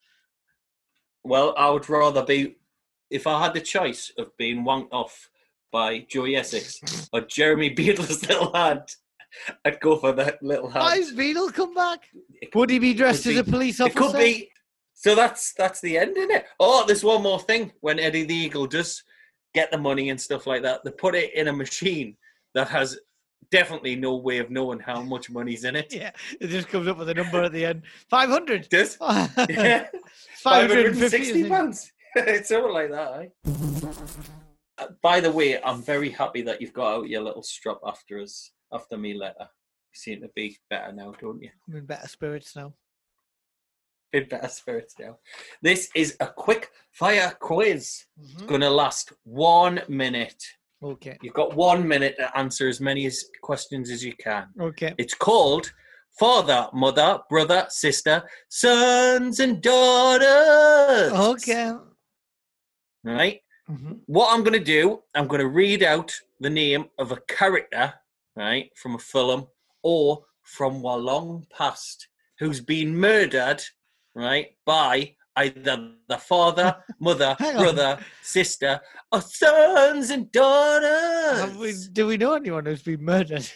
[1.24, 2.56] Well, I would rather be,
[3.10, 5.28] if I had the choice of being wanked off
[5.70, 8.94] by Joey Essex or Jeremy Beadle's little hand,
[9.64, 10.84] I'd go for that little hand.
[10.84, 12.08] Why is Beadle come back?
[12.40, 13.98] It Would he be dressed as a police officer?
[13.98, 14.50] It could be.
[14.94, 16.46] So that's that's the end, is it?
[16.58, 17.72] Oh, there's one more thing.
[17.80, 19.04] When Eddie the Eagle does
[19.54, 22.16] get the money and stuff like that, they put it in a machine
[22.54, 22.98] that has
[23.50, 25.92] definitely no way of knowing how much money's in it.
[25.92, 27.82] Yeah, it just comes up with a number at the end.
[28.10, 28.68] Five hundred.
[28.70, 29.88] Does yeah.
[30.38, 31.44] Five hundred and fifty.
[31.44, 31.92] 560 pounds.
[32.16, 33.88] it's something like that, eh?
[34.78, 38.20] Uh, By the way, I'm very happy that you've got out your little strop after
[38.20, 39.34] us, after me letter.
[39.40, 41.50] You seem to be better now, don't you?
[41.68, 42.74] I'm in better spirits now.
[44.12, 45.18] In better spirits now.
[45.62, 48.04] This is a quick fire quiz.
[48.22, 50.42] It's going to last one minute.
[50.82, 51.18] Okay.
[51.22, 54.46] You've got one minute to answer as many as questions as you can.
[54.60, 54.94] Okay.
[54.96, 55.70] It's called
[56.18, 61.12] Father, Mother, Brother, Sister, Sons and Daughters.
[61.12, 61.72] Okay.
[63.04, 63.40] Right?
[63.68, 64.00] Mhm.
[64.06, 67.92] What I'm going to do, I'm going to read out the name of a character,
[68.36, 69.48] right, from a film
[69.82, 73.62] or from a long past who's been murdered,
[74.18, 78.80] right, by either the father, mother, brother, sister,
[79.12, 81.56] or sons and daughters.
[81.56, 83.48] We, do we know anyone who's been murdered?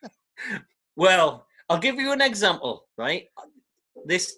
[0.96, 3.24] well, I'll give you an example, right?
[4.06, 4.36] This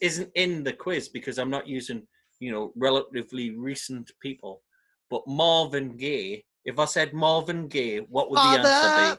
[0.00, 2.06] isn't in the quiz because I'm not using,
[2.40, 4.62] you know, relatively recent people.
[5.10, 9.18] But Marvin Gaye, if I said Marvin Gaye, what would the answer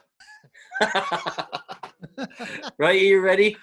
[2.78, 3.56] right, are you ready?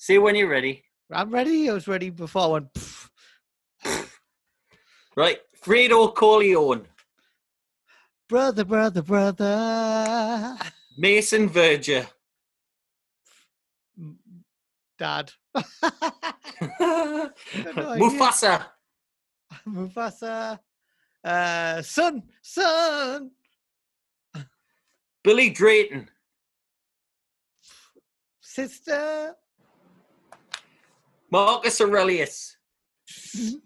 [0.00, 0.82] See when you're ready.
[1.12, 1.68] I'm ready.
[1.68, 2.72] I was ready before I went.
[2.72, 3.10] "Pff."
[5.16, 6.86] Right, Fredo Corleone,
[8.28, 10.56] Brother, brother, brother.
[10.96, 12.06] Mason Verger,
[14.98, 15.32] Dad.
[15.54, 15.62] no
[16.72, 17.98] idea.
[17.98, 18.66] Mufasa,
[19.68, 20.58] Mufasa.
[21.22, 23.32] Uh, son, son.
[25.24, 26.08] Billy Drayton,
[28.40, 29.34] Sister.
[31.30, 32.56] Marcus Aurelius,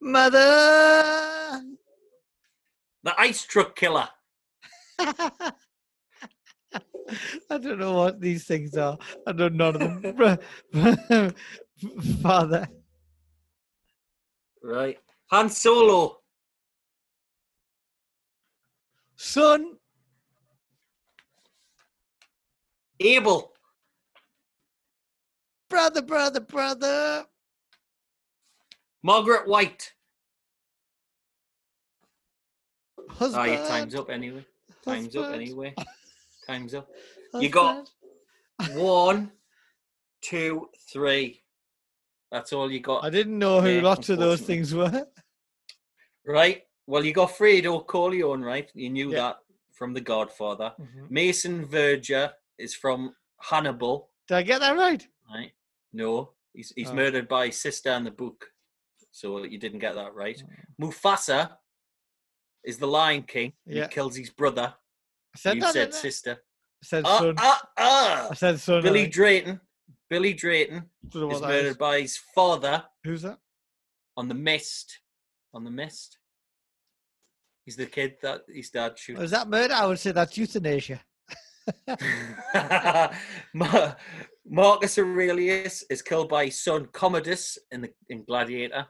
[0.00, 1.62] Mother.
[3.02, 4.08] the Ice Truck Killer,
[7.50, 8.98] I don't know what these things are.
[9.26, 10.02] I don't know none of
[10.72, 11.34] them.
[12.22, 12.66] Father.
[14.62, 14.98] right?
[15.30, 16.18] Han Solo,
[19.16, 19.76] Son.
[23.00, 23.53] Abel,
[25.70, 27.24] Brother, brother, brother.
[29.02, 29.92] Margaret White.
[33.10, 33.42] Husband.
[33.48, 34.44] Oh, your time's up anyway.
[34.84, 35.74] Time's up anyway.
[36.46, 36.88] Time's up.
[37.40, 37.88] You got-
[38.72, 39.32] One,
[40.20, 41.42] two, three.
[42.30, 43.04] That's all you got.
[43.04, 45.06] I didn't know who Yeah, lots of those things were.
[46.26, 46.62] Right.
[46.86, 48.70] Well, you got Fredo Corleone, right?
[48.74, 49.16] You knew Yeah.
[49.20, 49.36] that
[49.72, 50.74] from The Godfather.
[50.78, 51.10] Mhm.
[51.10, 55.06] Mason Verger is from Hannibal, Did I get that right?
[55.32, 55.52] Right?
[55.92, 56.94] No, he's he's Oh.
[56.94, 58.46] murdered by his sister in the book,
[59.10, 60.42] so you didn't get that right.
[60.44, 60.84] Oh.
[60.86, 61.56] Mufasa
[62.64, 63.52] is the Lion King.
[63.66, 63.82] Yeah.
[63.82, 64.74] He kills his brother.
[65.34, 65.72] I said you that.
[65.72, 66.32] said sister.
[66.82, 67.34] I said Ah, son.
[67.38, 68.28] ah, ah.
[68.30, 68.82] I said son.
[68.82, 69.60] Billy I Drayton.
[70.10, 71.76] Billy Drayton don't know what is murdered is.
[71.76, 73.38] by his father Who's that?
[74.16, 75.00] on the mist.
[75.54, 76.18] On the mist.
[77.64, 79.20] He's the kid that his dad shoots.
[79.22, 79.72] Is that murder?
[79.74, 81.00] I would say that's euthanasia.
[84.46, 88.86] Ma- Marcus Aurelius is killed by his son Commodus in the in Gladiator.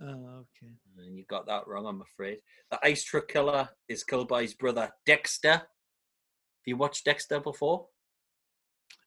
[0.00, 0.72] Oh, okay.
[0.98, 2.38] And you got that wrong, I'm afraid.
[2.70, 5.50] The ice truck killer is killed by his brother Dexter.
[5.52, 5.62] Have
[6.66, 7.86] you watched Dexter before?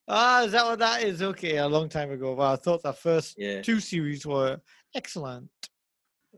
[0.08, 1.22] Ah, is that what that is?
[1.22, 2.34] Okay, a long time ago.
[2.34, 3.62] Well, I thought the first Yeah.
[3.62, 4.60] two series were
[4.96, 5.50] excellent.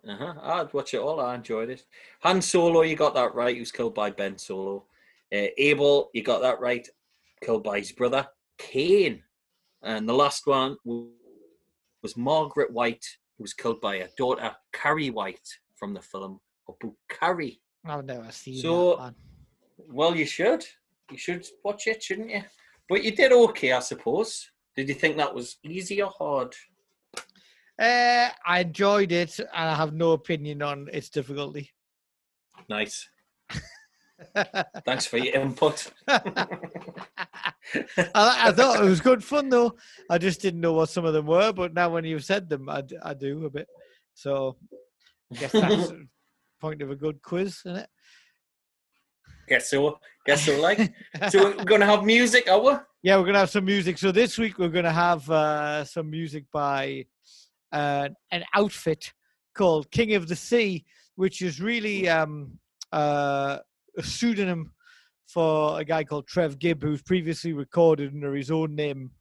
[0.07, 0.33] Uh-huh.
[0.41, 1.19] I'd watch it all.
[1.21, 1.85] I enjoyed it.
[2.21, 3.53] Han Solo, you got that right.
[3.53, 4.87] He was killed by Ben Solo.
[5.33, 6.87] Uh, Abel, you got that right.
[7.43, 8.27] Killed by his brother
[8.57, 9.23] Cain.
[9.83, 13.05] And the last one was Margaret White,
[13.37, 17.59] who was killed by her daughter Carrie White from the film Abu Carrie.
[17.85, 19.15] I've never seen So- that one.
[19.87, 20.63] Well, you should.
[21.09, 22.43] You should watch it, shouldn't you?
[22.87, 24.49] But you did okay, I suppose.
[24.75, 26.53] Did you think that was easy or hard?
[27.79, 31.71] Uh, I enjoyed it, and I have no opinion on its difficulty.
[32.69, 33.09] Nice.
[34.85, 35.91] Thanks for your input.
[36.07, 36.47] I,
[38.15, 39.75] I thought it was good fun though.
[40.09, 42.69] I just didn't know what some of them were, but now when you've said them,
[42.69, 43.67] I, d- I do a bit.
[44.13, 44.57] So
[45.31, 46.07] I guess that's the
[46.61, 47.89] point of a good quiz, isn't it?
[49.47, 49.99] Guess so.
[50.25, 50.59] Guess so.
[50.59, 50.93] Like,
[51.29, 52.87] so we're gonna have music hour.
[53.03, 53.97] Yeah, we're gonna have some music.
[53.97, 57.05] So this week we're gonna have uh, some music by
[57.71, 59.13] uh, an outfit
[59.55, 62.59] called King of the Sea, which is really um,
[62.91, 63.59] uh,
[63.97, 64.73] a pseudonym
[65.27, 69.11] for a guy called Trev Gibb, who's previously recorded under his own name.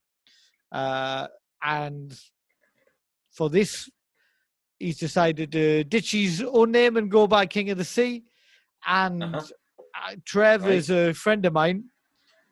[0.73, 1.27] Uh,
[1.63, 2.19] and
[3.33, 3.89] for this,
[4.79, 8.25] he's decided to ditch his own name and go by King of the Sea.
[8.87, 9.47] And Uh-huh.
[9.95, 10.73] uh, Trev Right.
[10.73, 11.85] is a friend of mine,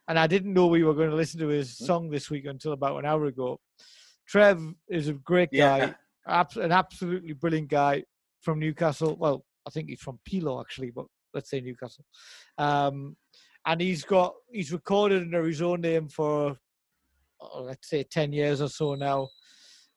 [0.09, 1.85] and I didn't know we were going to listen to his Mm-hmm.
[1.87, 3.61] song this week until about an hour ago.
[4.27, 5.95] Trev is a great guy,
[6.27, 8.05] abs- an absolutely brilliant guy
[8.43, 9.17] from Newcastle.
[9.17, 12.05] Well, I think he's from Pilo actually, but let's say Newcastle.
[12.57, 13.17] Um,
[13.67, 16.57] and he's got he's recorded under his own name for
[17.41, 19.29] oh, let's say ten years or so now.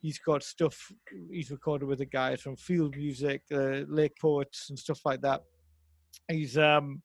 [0.01, 0.91] He's got stuff
[1.31, 5.41] he's recorded with the guys from Field Music, uh, Lake Poets, and stuff like that.
[6.27, 7.03] He's um,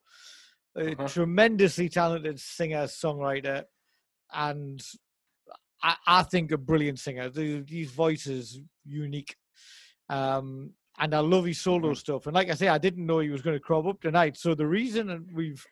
[0.78, 1.06] a Uh-huh.
[1.06, 3.64] tremendously talented singer songwriter,
[4.32, 4.80] and
[5.82, 7.28] I, I think a brilliant singer.
[7.28, 9.36] The, his voice is unique,
[10.08, 11.96] um, and I love his solo Mhm.
[11.96, 12.26] stuff.
[12.26, 14.36] And like I say, I didn't know he was going to crop up tonight.
[14.36, 15.64] So the reason we've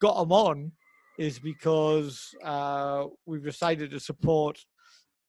[0.00, 0.72] got him on
[1.18, 4.58] is because uh, we've decided to support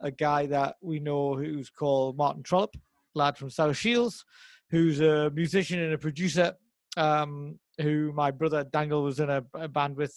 [0.01, 2.75] a guy that we know who's called Martin Trollope,
[3.15, 4.23] lad from South Shields,
[4.69, 6.53] who's a musician and a producer.
[6.97, 10.15] Um, who my brother Dangle was in a, a band with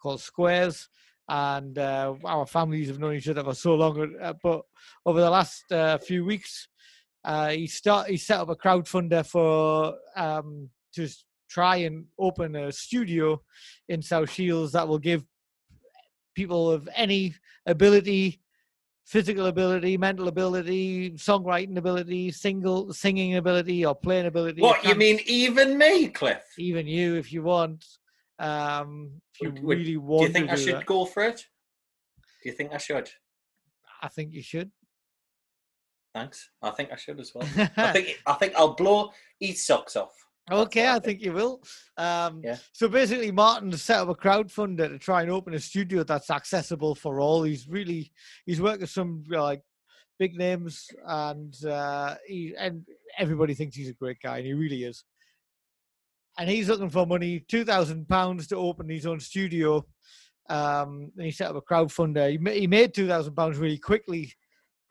[0.00, 0.88] called Squares.
[1.28, 4.16] And uh, our families have known each other for so long.
[4.20, 4.62] uh, But
[5.04, 6.68] over the last uh, few weeks,
[7.24, 11.08] uh, he start he set up a crowdfunder for um, to
[11.48, 13.40] try and open a studio
[13.88, 15.24] in South Shields that will give
[16.34, 17.34] people of any
[17.66, 18.40] ability,
[19.04, 24.62] physical ability, mental ability, songwriting ability, single singing ability, or playing ability.
[24.62, 26.42] What you mean, even me, Cliff?
[26.58, 27.84] Even you, if you want.
[28.38, 31.24] Um, if you Would- really Do want you think to I should that, go for
[31.24, 31.44] it?
[32.42, 33.10] Do you think I should?
[34.00, 34.70] I think you should.
[36.14, 36.50] Thanks.
[36.62, 37.48] I think I should as well.
[37.76, 40.12] I think I think I'll blow his socks off.
[40.50, 41.62] Okay, I I think you will.
[41.96, 42.56] Um, Yeah.
[42.72, 46.94] So basically, Martin set up a crowdfunder to try and open a studio that's accessible
[46.94, 47.44] for all.
[47.44, 48.12] He's really
[48.46, 49.62] he's worked with some like
[50.18, 52.84] big names, and uh, he and
[53.16, 55.04] everybody thinks he's a great guy, and he really is.
[56.38, 59.86] And he's looking for money, two thousand pounds to open his own studio.
[60.48, 62.30] Um, and he set up a crowdfunder.
[62.30, 64.32] He, he made two thousand pounds really quickly,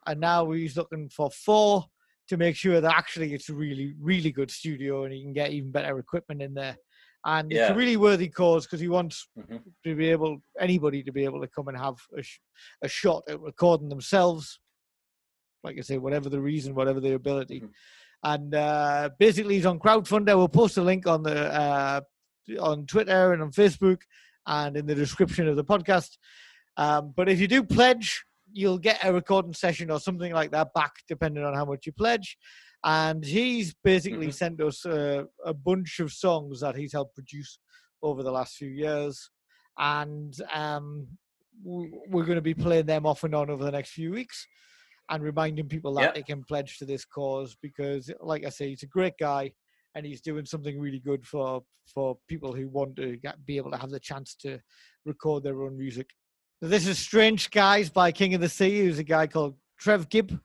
[0.08, 1.86] and now he's looking for four
[2.28, 5.52] to make sure that actually it's a really, really good studio and he can get
[5.52, 6.78] even better equipment in there.
[7.26, 9.62] And it's a really worthy cause because he wants Mhm.
[9.84, 12.40] to be able, anybody to be able to come and have a, sh-
[12.82, 14.60] a shot at recording themselves.
[15.64, 17.62] Like I say, whatever the reason, whatever the ability.
[17.62, 17.70] Mhm.
[18.24, 20.36] And uh, basically, he's on Crowdfunder.
[20.38, 22.02] We'll post a link on the uh,
[22.60, 24.02] on Twitter and on Facebook
[24.46, 26.18] and in the description of the podcast.
[26.78, 30.74] Um, but if you do pledge, you'll get a recording session or something like that
[30.74, 32.38] back, depending on how much you pledge.
[32.84, 34.34] And he's basically Mhm.
[34.34, 37.60] sent us a, a bunch of songs that he's helped produce
[38.02, 39.30] over the last few years.
[39.78, 41.08] And um,
[41.64, 44.48] we're going to be playing them off and on over the next few weeks
[45.10, 46.12] and reminding people that Yeah.
[46.14, 49.52] they can pledge to this cause because, like I say, he's a great guy
[49.96, 53.72] and he's doing something really good for for people who want to get, be able
[53.72, 54.60] to have the chance to
[55.06, 56.08] record their own music.
[56.62, 60.38] This is Strange Skies by King of the Sea, who's a guy called Trev Gibb,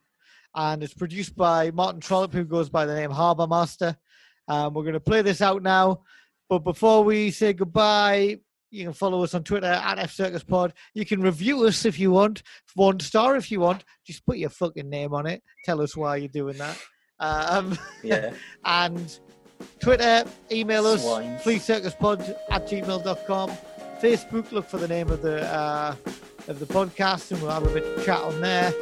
[0.55, 3.97] and it's produced by Martin Trollope, who goes by the name Harbour Master.
[4.47, 6.03] Um, we're going to play this out now,
[6.47, 8.39] but before we say goodbye,
[8.71, 10.73] you can follow us on Twitter at F Circus Pod.
[10.93, 12.43] You can review us if you want,
[12.75, 13.83] one star if you want.
[14.05, 15.43] Just put your fucking name on it.
[15.65, 16.77] Tell us why you're doing that.
[17.19, 18.33] Um, Yeah.
[18.65, 19.19] and
[19.79, 21.41] Twitter, email us, Swines.
[21.41, 23.51] fleecircuspod at gmail.com.
[24.01, 25.95] Facebook, look for the name of the uh,
[26.47, 28.73] of the podcast and we'll have a bit of chat on there.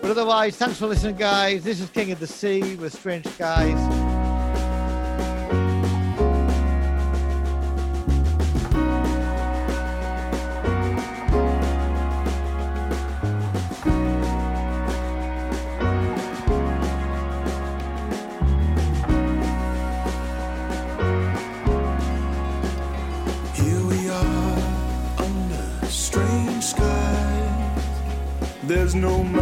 [0.00, 1.62] But otherwise, thanks for listening, guys.
[1.62, 4.01] This is King of the Sea with Strange Skies.
[28.94, 29.41] No